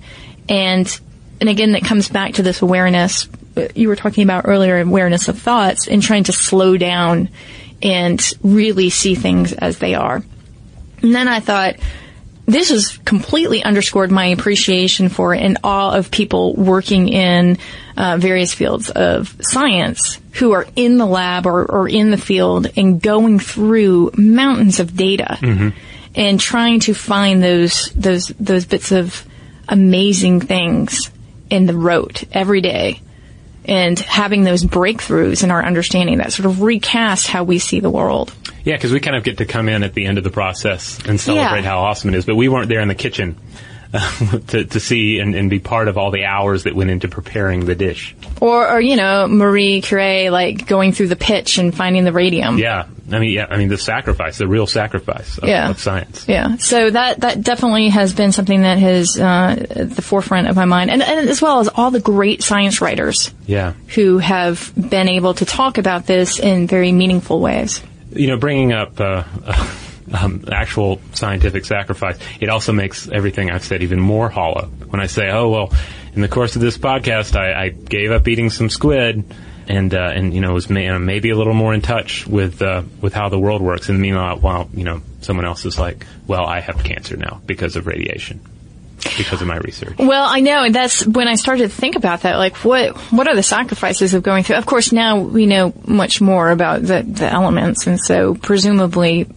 And 0.48 1.00
and 1.40 1.48
again, 1.48 1.72
that 1.72 1.84
comes 1.84 2.08
back 2.08 2.34
to 2.34 2.42
this 2.42 2.62
awareness 2.62 3.28
you 3.74 3.88
were 3.88 3.96
talking 3.96 4.24
about 4.24 4.44
earlier, 4.46 4.80
awareness 4.80 5.28
of 5.28 5.38
thoughts, 5.38 5.88
and 5.88 6.02
trying 6.02 6.24
to 6.24 6.32
slow 6.32 6.76
down 6.76 7.28
and 7.82 8.32
really 8.42 8.90
see 8.90 9.14
things 9.14 9.52
as 9.52 9.78
they 9.78 9.94
are. 9.94 10.22
And 11.02 11.14
then 11.14 11.28
I 11.28 11.40
thought, 11.40 11.76
this 12.46 12.70
has 12.70 12.96
completely 13.04 13.62
underscored 13.62 14.10
my 14.10 14.26
appreciation 14.26 15.08
for 15.08 15.34
and 15.34 15.58
awe 15.64 15.96
of 15.96 16.10
people 16.10 16.54
working 16.54 17.08
in 17.08 17.58
uh, 17.96 18.16
various 18.18 18.54
fields 18.54 18.88
of 18.88 19.36
science 19.40 20.20
who 20.34 20.52
are 20.52 20.66
in 20.76 20.96
the 20.96 21.06
lab 21.06 21.46
or, 21.46 21.64
or, 21.64 21.88
in 21.88 22.10
the 22.10 22.16
field 22.16 22.68
and 22.76 23.02
going 23.02 23.38
through 23.38 24.12
mountains 24.16 24.80
of 24.80 24.96
data 24.96 25.38
mm-hmm. 25.40 25.70
and 26.14 26.38
trying 26.38 26.78
to 26.80 26.94
find 26.94 27.42
those 27.42 27.90
those 27.94 28.28
those 28.38 28.64
bits 28.64 28.92
of 28.92 29.26
amazing 29.68 30.40
things 30.40 31.10
in 31.50 31.66
the 31.66 31.76
rote 31.76 32.24
every 32.32 32.60
day 32.60 33.00
and 33.66 33.98
having 33.98 34.44
those 34.44 34.62
breakthroughs 34.62 35.44
in 35.44 35.50
our 35.50 35.64
understanding 35.64 36.18
that 36.18 36.32
sort 36.32 36.46
of 36.46 36.62
recast 36.62 37.26
how 37.26 37.44
we 37.44 37.58
see 37.58 37.80
the 37.80 37.90
world. 37.90 38.32
Yeah, 38.64 38.76
because 38.76 38.92
we 38.92 39.00
kind 39.00 39.16
of 39.16 39.24
get 39.24 39.38
to 39.38 39.44
come 39.44 39.68
in 39.68 39.82
at 39.82 39.94
the 39.94 40.06
end 40.06 40.18
of 40.18 40.24
the 40.24 40.30
process 40.30 40.98
and 41.06 41.20
celebrate 41.20 41.60
yeah. 41.60 41.68
how 41.68 41.80
awesome 41.80 42.14
it 42.14 42.16
is, 42.16 42.24
but 42.24 42.36
we 42.36 42.48
weren't 42.48 42.68
there 42.68 42.80
in 42.80 42.88
the 42.88 42.94
kitchen. 42.94 43.38
To, 44.46 44.64
to 44.64 44.80
see 44.80 45.18
and, 45.18 45.34
and, 45.34 45.50
be 45.50 45.58
part 45.58 45.88
of 45.88 45.98
all 45.98 46.10
the 46.10 46.24
hours 46.24 46.64
that 46.64 46.74
went 46.74 46.90
into 46.90 47.08
preparing 47.08 47.64
the 47.64 47.74
dish. 47.74 48.14
Or, 48.40 48.68
or, 48.68 48.80
you 48.80 48.96
know, 48.96 49.26
Marie 49.26 49.80
Curie, 49.80 50.30
like 50.30 50.66
going 50.66 50.92
through 50.92 51.08
the 51.08 51.16
pitch 51.16 51.58
and 51.58 51.74
finding 51.74 52.04
the 52.04 52.12
radium. 52.12 52.58
Yeah. 52.58 52.86
I 53.10 53.18
mean, 53.18 53.30
yeah, 53.30 53.46
I 53.48 53.56
mean, 53.56 53.68
the 53.68 53.78
sacrifice, 53.78 54.38
the 54.38 54.46
real 54.46 54.66
sacrifice 54.66 55.38
of, 55.38 55.48
yeah. 55.48 55.70
of 55.70 55.80
science. 55.80 56.26
Yeah. 56.28 56.56
So 56.56 56.90
that, 56.90 57.20
that 57.20 57.42
definitely 57.42 57.88
has 57.88 58.14
been 58.14 58.32
something 58.32 58.62
that 58.62 58.78
has, 58.78 59.18
uh, 59.18 59.66
at 59.70 59.90
the 59.90 60.02
forefront 60.02 60.48
of 60.48 60.56
my 60.56 60.64
mind. 60.64 60.90
And, 60.90 61.02
and 61.02 61.28
as 61.28 61.42
well 61.42 61.60
as 61.60 61.68
all 61.68 61.90
the 61.90 62.00
great 62.00 62.42
science 62.42 62.80
writers. 62.80 63.32
Yeah. 63.46 63.74
Who 63.94 64.18
have 64.18 64.72
been 64.76 65.08
able 65.08 65.34
to 65.34 65.44
talk 65.44 65.78
about 65.78 66.06
this 66.06 66.38
in 66.38 66.66
very 66.66 66.92
meaningful 66.92 67.40
ways 67.40 67.82
you 68.16 68.26
know, 68.28 68.36
bringing 68.36 68.72
up 68.72 69.00
uh, 69.00 69.22
um, 70.12 70.44
actual 70.50 71.00
scientific 71.12 71.64
sacrifice, 71.64 72.18
it 72.40 72.48
also 72.48 72.72
makes 72.72 73.08
everything 73.08 73.50
I've 73.50 73.64
said 73.64 73.82
even 73.82 74.00
more 74.00 74.28
hollow. 74.28 74.66
When 74.88 75.00
I 75.00 75.06
say, 75.06 75.30
"Oh 75.30 75.48
well," 75.48 75.72
in 76.14 76.22
the 76.22 76.28
course 76.28 76.56
of 76.56 76.62
this 76.62 76.78
podcast, 76.78 77.36
I, 77.36 77.64
I 77.64 77.68
gave 77.68 78.10
up 78.10 78.26
eating 78.28 78.50
some 78.50 78.70
squid, 78.70 79.24
and 79.68 79.94
uh, 79.94 80.10
and 80.14 80.32
you 80.32 80.40
know 80.40 80.54
was 80.54 80.70
may, 80.70 80.88
uh, 80.88 80.98
maybe 80.98 81.30
a 81.30 81.36
little 81.36 81.54
more 81.54 81.74
in 81.74 81.80
touch 81.80 82.26
with 82.26 82.62
uh, 82.62 82.82
with 83.00 83.14
how 83.14 83.28
the 83.28 83.38
world 83.38 83.62
works. 83.62 83.88
And 83.88 84.00
meanwhile, 84.00 84.38
while 84.38 84.68
you 84.72 84.84
know, 84.84 85.02
someone 85.20 85.46
else 85.46 85.64
is 85.64 85.78
like, 85.78 86.06
"Well, 86.26 86.46
I 86.46 86.60
have 86.60 86.82
cancer 86.84 87.16
now 87.16 87.40
because 87.46 87.76
of 87.76 87.86
radiation." 87.86 88.40
because 89.16 89.40
of 89.40 89.46
my 89.46 89.58
research. 89.58 89.96
Well, 89.98 90.26
I 90.26 90.40
know, 90.40 90.64
and 90.64 90.74
that's 90.74 91.06
when 91.06 91.28
I 91.28 91.36
started 91.36 91.64
to 91.64 91.68
think 91.68 91.96
about 91.96 92.22
that. 92.22 92.36
Like, 92.36 92.56
what 92.64 92.96
what 93.12 93.28
are 93.28 93.34
the 93.34 93.42
sacrifices 93.42 94.14
of 94.14 94.22
going 94.22 94.44
through? 94.44 94.56
Of 94.56 94.66
course, 94.66 94.92
now 94.92 95.20
we 95.20 95.46
know 95.46 95.72
much 95.86 96.20
more 96.20 96.50
about 96.50 96.82
the 96.82 97.02
the 97.02 97.30
elements, 97.30 97.86
and 97.86 98.00
so 98.00 98.34
presumably 98.34 99.28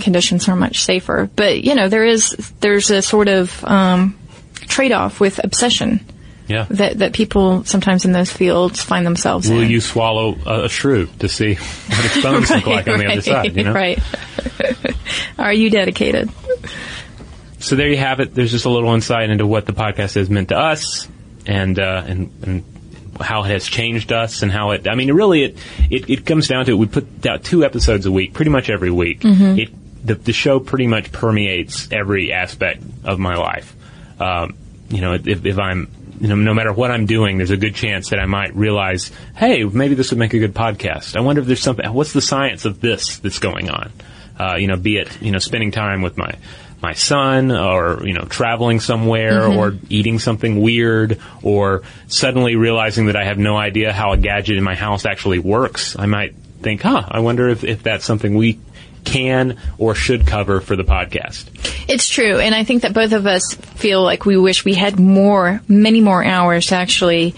conditions 0.00 0.48
are 0.48 0.56
much 0.56 0.84
safer. 0.84 1.28
But 1.34 1.64
you 1.64 1.74
know, 1.74 1.88
there 1.88 2.04
is 2.04 2.30
there's 2.60 2.90
a 2.90 3.02
sort 3.02 3.28
of 3.28 3.64
um, 3.64 4.18
trade 4.54 4.92
off 4.92 5.20
with 5.20 5.42
obsession. 5.42 6.04
Yeah. 6.46 6.66
That 6.70 6.98
that 6.98 7.12
people 7.12 7.64
sometimes 7.64 8.04
in 8.04 8.12
those 8.12 8.30
fields 8.30 8.82
find 8.82 9.06
themselves 9.06 9.48
Will 9.48 9.60
in. 9.60 9.70
you 9.70 9.80
swallow 9.80 10.36
a, 10.44 10.64
a 10.64 10.68
shrew 10.68 11.06
to 11.20 11.28
see 11.28 11.54
what 11.86 12.04
its 12.04 12.22
bones 12.22 12.50
right, 12.50 12.56
look 12.56 12.66
like 12.66 12.88
on 12.88 12.94
right, 12.94 13.06
the 13.06 13.12
other 13.12 13.22
side? 13.22 13.56
You 13.56 13.64
know? 13.64 13.72
Right. 13.72 14.00
are 15.38 15.52
you 15.52 15.70
dedicated? 15.70 16.28
so 17.60 17.76
there 17.76 17.88
you 17.88 17.98
have 17.98 18.18
it. 18.18 18.34
There's 18.34 18.50
just 18.50 18.64
a 18.64 18.70
little 18.70 18.92
insight 18.94 19.30
into 19.30 19.46
what 19.46 19.66
the 19.66 19.72
podcast 19.72 20.16
has 20.16 20.28
meant 20.28 20.48
to 20.48 20.58
us, 20.58 21.06
and 21.46 21.78
uh, 21.78 22.02
and, 22.04 22.32
and 22.42 22.64
how 23.20 23.44
it 23.44 23.50
has 23.50 23.66
changed 23.66 24.12
us, 24.12 24.42
and 24.42 24.50
how 24.50 24.70
it. 24.70 24.88
I 24.88 24.94
mean, 24.94 25.12
really, 25.12 25.44
it 25.44 25.58
it, 25.90 26.10
it 26.10 26.26
comes 26.26 26.48
down 26.48 26.66
to 26.66 26.72
it. 26.72 26.74
We 26.74 26.86
put 26.86 27.26
out 27.26 27.44
two 27.44 27.64
episodes 27.64 28.06
a 28.06 28.12
week, 28.12 28.34
pretty 28.34 28.50
much 28.50 28.70
every 28.70 28.90
week. 28.90 29.20
Mm-hmm. 29.20 29.58
It 29.58 30.06
the, 30.06 30.14
the 30.14 30.32
show 30.32 30.60
pretty 30.60 30.86
much 30.86 31.12
permeates 31.12 31.88
every 31.92 32.32
aspect 32.32 32.82
of 33.04 33.18
my 33.18 33.36
life. 33.36 33.76
Um, 34.18 34.56
you 34.88 35.00
know, 35.00 35.14
if, 35.14 35.44
if 35.44 35.58
I'm 35.58 35.88
you 36.20 36.28
know, 36.28 36.34
no 36.34 36.52
matter 36.52 36.72
what 36.72 36.90
I'm 36.90 37.06
doing, 37.06 37.38
there's 37.38 37.50
a 37.50 37.56
good 37.56 37.74
chance 37.74 38.10
that 38.10 38.18
I 38.18 38.26
might 38.26 38.54
realize, 38.54 39.10
hey, 39.34 39.64
maybe 39.64 39.94
this 39.94 40.10
would 40.10 40.18
make 40.18 40.34
a 40.34 40.38
good 40.38 40.54
podcast. 40.54 41.16
I 41.16 41.20
wonder 41.20 41.40
if 41.40 41.46
there's 41.46 41.62
something. 41.62 41.90
What's 41.92 42.12
the 42.12 42.20
science 42.20 42.66
of 42.66 42.80
this 42.80 43.18
that's 43.18 43.38
going 43.38 43.70
on? 43.70 43.90
Uh, 44.38 44.56
you 44.56 44.66
know, 44.66 44.76
be 44.76 44.96
it 44.96 45.20
you 45.22 45.32
know 45.32 45.38
spending 45.38 45.70
time 45.70 46.02
with 46.02 46.16
my 46.16 46.34
my 46.82 46.94
son 46.94 47.50
or, 47.52 48.06
you 48.06 48.14
know, 48.14 48.24
traveling 48.24 48.80
somewhere 48.80 49.42
mm-hmm. 49.42 49.58
or 49.58 49.76
eating 49.88 50.18
something 50.18 50.60
weird 50.60 51.20
or 51.42 51.82
suddenly 52.08 52.56
realizing 52.56 53.06
that 53.06 53.16
I 53.16 53.24
have 53.24 53.38
no 53.38 53.56
idea 53.56 53.92
how 53.92 54.12
a 54.12 54.16
gadget 54.16 54.56
in 54.56 54.64
my 54.64 54.74
house 54.74 55.04
actually 55.04 55.38
works, 55.38 55.96
I 55.98 56.06
might 56.06 56.34
think, 56.62 56.82
huh, 56.82 57.04
I 57.08 57.20
wonder 57.20 57.48
if, 57.48 57.64
if 57.64 57.82
that's 57.82 58.04
something 58.04 58.34
we 58.34 58.60
can 59.04 59.58
or 59.78 59.94
should 59.94 60.26
cover 60.26 60.60
for 60.60 60.76
the 60.76 60.84
podcast. 60.84 61.48
It's 61.88 62.08
true. 62.08 62.38
And 62.38 62.54
I 62.54 62.64
think 62.64 62.82
that 62.82 62.92
both 62.92 63.12
of 63.12 63.26
us 63.26 63.54
feel 63.54 64.02
like 64.02 64.24
we 64.24 64.36
wish 64.36 64.64
we 64.64 64.74
had 64.74 64.98
more, 64.98 65.62
many 65.68 66.00
more 66.00 66.24
hours 66.24 66.66
to 66.66 66.76
actually 66.76 67.34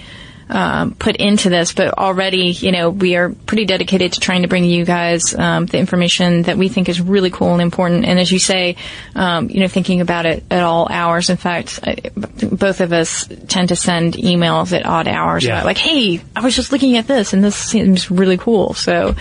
um, 0.48 0.94
put 0.94 1.16
into 1.16 1.48
this, 1.48 1.72
but 1.72 1.98
already, 1.98 2.50
you 2.50 2.72
know, 2.72 2.90
we 2.90 3.16
are 3.16 3.30
pretty 3.30 3.64
dedicated 3.64 4.14
to 4.14 4.20
trying 4.20 4.42
to 4.42 4.48
bring 4.48 4.64
you 4.64 4.84
guys 4.84 5.34
um, 5.34 5.66
the 5.66 5.78
information 5.78 6.42
that 6.42 6.58
we 6.58 6.68
think 6.68 6.88
is 6.88 7.00
really 7.00 7.30
cool 7.30 7.52
and 7.52 7.62
important. 7.62 8.04
And 8.04 8.18
as 8.18 8.30
you 8.30 8.38
say, 8.38 8.76
um, 9.14 9.50
you 9.50 9.60
know, 9.60 9.68
thinking 9.68 10.00
about 10.00 10.26
it 10.26 10.44
at 10.50 10.62
all 10.62 10.88
hours. 10.90 11.30
In 11.30 11.36
fact, 11.36 11.80
I, 11.82 11.96
both 12.14 12.80
of 12.80 12.92
us 12.92 13.28
tend 13.48 13.68
to 13.70 13.76
send 13.76 14.14
emails 14.14 14.76
at 14.76 14.86
odd 14.86 15.08
hours. 15.08 15.44
Yeah. 15.44 15.62
Like, 15.62 15.78
hey, 15.78 16.20
I 16.34 16.40
was 16.40 16.54
just 16.54 16.72
looking 16.72 16.96
at 16.96 17.06
this, 17.06 17.32
and 17.32 17.42
this 17.42 17.56
seems 17.56 18.10
really 18.10 18.36
cool. 18.36 18.74
So, 18.74 19.14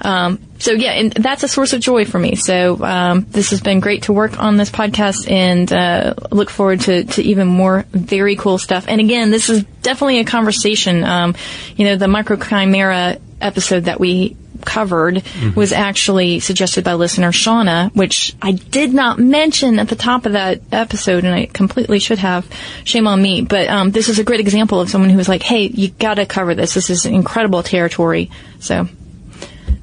um, 0.00 0.38
so 0.58 0.72
yeah, 0.72 0.92
and 0.92 1.12
that's 1.12 1.42
a 1.44 1.48
source 1.48 1.72
of 1.72 1.80
joy 1.80 2.04
for 2.04 2.18
me. 2.18 2.34
So 2.34 2.82
um, 2.82 3.26
this 3.30 3.50
has 3.50 3.60
been 3.60 3.80
great 3.80 4.04
to 4.04 4.12
work 4.12 4.38
on 4.38 4.56
this 4.56 4.70
podcast, 4.70 5.30
and 5.30 5.72
uh, 5.72 6.14
look 6.30 6.50
forward 6.50 6.80
to, 6.82 7.04
to 7.04 7.22
even 7.22 7.46
more 7.46 7.84
very 7.90 8.36
cool 8.36 8.58
stuff. 8.58 8.86
And 8.88 9.00
again, 9.00 9.30
this 9.30 9.48
is 9.48 9.62
definitely 9.82 10.18
a 10.18 10.24
conversation. 10.24 11.04
Um, 11.04 11.36
you 11.76 11.84
know, 11.84 11.96
the 11.96 12.08
micro 12.08 12.36
chimera 12.36 13.18
episode 13.40 13.84
that 13.84 14.00
we 14.00 14.36
covered 14.64 15.14
mm-hmm. 15.14 15.54
was 15.54 15.72
actually 15.72 16.40
suggested 16.40 16.82
by 16.82 16.94
listener 16.94 17.30
Shauna, 17.30 17.94
which 17.94 18.34
I 18.42 18.52
did 18.52 18.92
not 18.92 19.18
mention 19.18 19.78
at 19.78 19.88
the 19.88 19.94
top 19.94 20.26
of 20.26 20.32
that 20.32 20.60
episode, 20.72 21.24
and 21.24 21.34
I 21.34 21.46
completely 21.46 22.00
should 22.00 22.18
have. 22.18 22.46
Shame 22.84 23.06
on 23.06 23.22
me. 23.22 23.42
But 23.42 23.68
um, 23.68 23.92
this 23.92 24.08
is 24.08 24.18
a 24.18 24.24
great 24.24 24.40
example 24.40 24.80
of 24.80 24.90
someone 24.90 25.10
who 25.10 25.16
was 25.16 25.28
like, 25.28 25.42
"Hey, 25.42 25.66
you 25.66 25.88
got 25.88 26.14
to 26.14 26.26
cover 26.26 26.54
this. 26.54 26.74
This 26.74 26.90
is 26.90 27.06
incredible 27.06 27.62
territory." 27.62 28.30
So 28.58 28.88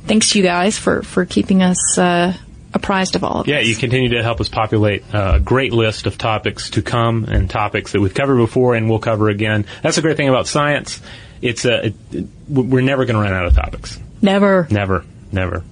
thanks 0.05 0.31
to 0.31 0.39
you 0.39 0.43
guys 0.43 0.77
for, 0.77 1.01
for 1.01 1.25
keeping 1.25 1.61
us 1.61 1.97
uh, 1.97 2.33
apprised 2.73 3.15
of 3.15 3.23
all 3.23 3.41
of 3.41 3.47
yeah, 3.47 3.59
this. 3.59 3.67
you 3.69 3.75
continue 3.75 4.09
to 4.09 4.23
help 4.23 4.39
us 4.41 4.49
populate 4.49 5.03
a 5.13 5.39
great 5.43 5.73
list 5.73 6.05
of 6.05 6.17
topics 6.17 6.71
to 6.71 6.81
come 6.81 7.25
and 7.25 7.49
topics 7.49 7.93
that 7.93 8.01
we've 8.01 8.13
covered 8.13 8.37
before 8.37 8.75
and 8.75 8.89
we'll 8.89 8.99
cover 8.99 9.29
again. 9.29 9.65
That's 9.81 9.97
a 9.97 10.01
great 10.01 10.17
thing 10.17 10.29
about 10.29 10.47
science. 10.47 11.01
It's 11.41 11.65
a, 11.65 11.87
it, 11.87 11.95
it, 12.11 12.27
we're 12.47 12.81
never 12.81 13.05
going 13.05 13.15
to 13.15 13.21
run 13.21 13.33
out 13.33 13.45
of 13.45 13.55
topics. 13.55 13.99
Never. 14.21 14.67
Never. 14.69 15.05
Never. 15.31 15.63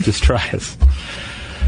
Just 0.00 0.22
try 0.22 0.48
us. 0.52 0.76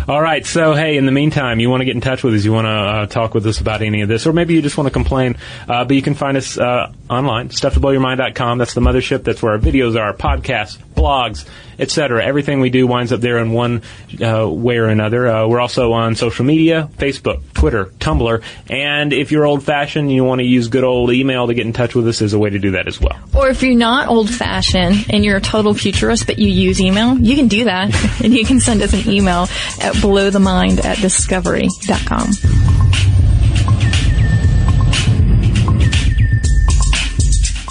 All 0.09 0.23
right. 0.23 0.47
So, 0.47 0.73
hey, 0.73 0.97
in 0.97 1.05
the 1.05 1.13
meantime, 1.13 1.61
you 1.61 1.69
want 1.69 1.83
to 1.83 1.85
get 1.85 1.95
in 1.95 2.01
touch 2.01 2.25
with 2.25 2.33
us, 2.33 2.43
you 2.43 2.51
want 2.51 2.65
to 2.65 2.71
uh, 2.71 3.07
talk 3.07 3.35
with 3.35 3.47
us 3.47 3.61
about 3.61 3.83
any 3.83 4.01
of 4.01 4.09
this, 4.09 4.27
or 4.27 4.33
maybe 4.33 4.55
you 4.55 4.63
just 4.63 4.79
want 4.79 4.87
to 4.87 4.91
complain, 4.91 5.37
uh, 5.69 5.85
but 5.85 5.95
you 5.95 6.01
can 6.01 6.15
find 6.15 6.39
us 6.39 6.57
uh, 6.57 6.91
online, 7.11 7.51
stufftoblowyourmind.com. 7.51 8.57
That's 8.57 8.73
the 8.73 8.81
mothership. 8.81 9.25
That's 9.25 9.43
where 9.43 9.53
our 9.53 9.59
videos 9.59 9.97
are, 9.97 10.05
our 10.05 10.15
podcasts, 10.15 10.79
blogs, 10.99 11.47
etc. 11.79 12.25
Everything 12.25 12.61
we 12.61 12.71
do 12.71 12.87
winds 12.87 13.13
up 13.13 13.21
there 13.21 13.39
in 13.39 13.53
one 13.53 13.83
uh, 14.21 14.49
way 14.49 14.79
or 14.79 14.87
another. 14.87 15.29
Uh, 15.29 15.47
we're 15.47 15.61
also 15.61 15.93
on 15.93 16.15
social 16.17 16.45
media, 16.45 16.91
Facebook, 16.97 17.41
Twitter, 17.55 17.87
Tumblr, 18.01 18.43
and 18.69 19.13
if 19.13 19.33
you're 19.33 19.47
old-fashioned, 19.47 20.07
and 20.07 20.13
you 20.13 20.25
want 20.25 20.41
to 20.41 20.47
use 20.47 20.69
good 20.69 20.85
old 20.85 21.11
email 21.13 21.47
to 21.47 21.55
get 21.55 21.67
in 21.67 21.73
touch 21.73 21.95
with 21.95 22.07
us, 22.09 22.19
there's 22.19 22.33
a 22.33 22.39
way 22.39 22.51
to 22.51 22.59
do 22.59 22.73
that 22.73 22.89
as 22.89 23.01
well. 23.01 23.19
Or 23.35 23.49
if 23.49 23.63
you're 23.63 23.75
not 23.75 24.09
old-fashioned 24.09 25.07
and 25.11 25.25
you're 25.25 25.37
a 25.37 25.41
total 25.41 25.75
futurist, 25.75 26.27
but 26.27 26.39
you 26.39 26.49
use 26.49 26.81
email, 26.81 27.17
you 27.19 27.37
can 27.37 27.49
do 27.49 27.65
that, 27.65 27.95
and 28.25 28.35
you 28.35 28.45
can 28.45 28.61
send 28.61 28.83
us 28.83 28.93
an 28.93 29.11
email 29.11 29.43
at 29.81 29.95
blowthemind 29.95 30.85
at 30.85 30.99
discovery.com. 30.99 32.78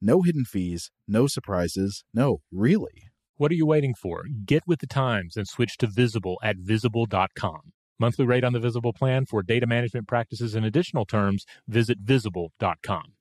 No 0.00 0.22
hidden 0.22 0.44
fees, 0.44 0.90
no 1.08 1.26
surprises, 1.26 2.04
no, 2.12 2.38
really. 2.52 3.10
What 3.36 3.50
are 3.50 3.54
you 3.54 3.66
waiting 3.66 3.94
for? 3.94 4.24
Get 4.44 4.62
with 4.66 4.80
the 4.80 4.86
times 4.86 5.36
and 5.36 5.48
switch 5.48 5.78
to 5.78 5.86
Visible 5.86 6.38
at 6.42 6.56
visible.com. 6.58 7.72
Monthly 7.98 8.26
rate 8.26 8.44
on 8.44 8.52
the 8.52 8.60
Visible 8.60 8.92
plan 8.92 9.24
for 9.24 9.42
data 9.42 9.66
management 9.66 10.06
practices 10.06 10.54
and 10.54 10.66
additional 10.66 11.06
terms, 11.06 11.46
visit 11.66 11.98
visible.com. 12.00 13.12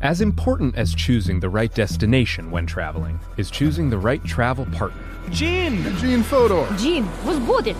As 0.00 0.20
important 0.20 0.74
as 0.74 0.92
choosing 0.92 1.38
the 1.38 1.48
right 1.48 1.72
destination 1.72 2.50
when 2.50 2.66
traveling 2.66 3.20
is 3.36 3.50
choosing 3.50 3.88
the 3.88 3.98
right 3.98 4.24
travel 4.24 4.66
partner. 4.66 5.02
Gene! 5.30 5.84
Gene 5.98 6.24
Fodor! 6.24 6.66
Gene, 6.76 7.08
was 7.24 7.38
good. 7.62 7.76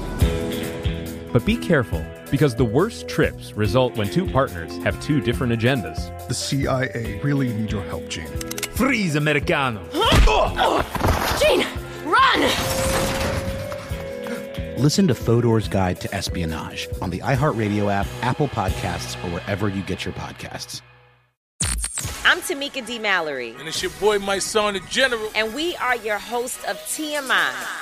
But 1.33 1.45
be 1.45 1.57
careful 1.57 2.05
because 2.33 2.55
the 2.55 2.65
worst 2.65 3.09
trips 3.09 3.53
result 3.53 3.95
when 3.99 4.09
two 4.09 4.27
partners 4.27 4.79
have 4.79 5.01
two 5.03 5.21
different 5.21 5.53
agendas. 5.53 5.99
The 6.29 6.35
CIA 6.35 7.21
really 7.23 7.53
need 7.53 7.71
your 7.71 7.85
help, 7.85 8.09
Gene. 8.09 8.27
Freeze, 8.73 9.17
Americano! 9.17 9.83
Gene, 11.39 11.67
run! 12.07 12.41
Listen 14.79 15.07
to 15.09 15.15
Fodor's 15.15 15.69
Guide 15.69 16.01
to 16.01 16.13
Espionage 16.15 16.89
on 17.03 17.11
the 17.11 17.19
iHeartRadio 17.19 17.93
app, 17.93 18.07
Apple 18.23 18.49
Podcasts, 18.49 19.23
or 19.23 19.29
wherever 19.35 19.69
you 19.69 19.83
get 19.83 20.07
your 20.07 20.15
podcasts. 20.15 20.81
I'm 22.25 22.41
Tamika 22.41 22.85
D. 22.85 22.99
Mallory. 22.99 23.55
And 23.59 23.69
it's 23.69 23.83
your 23.83 23.93
boy, 24.01 24.19
Mysonne, 24.19 24.73
the 24.73 24.81
General. 24.89 25.31
And 25.35 25.55
we 25.55 25.77
are 25.77 25.97
your 25.97 26.19
hosts 26.19 26.65
of 26.65 26.79
TMI. 26.79 27.82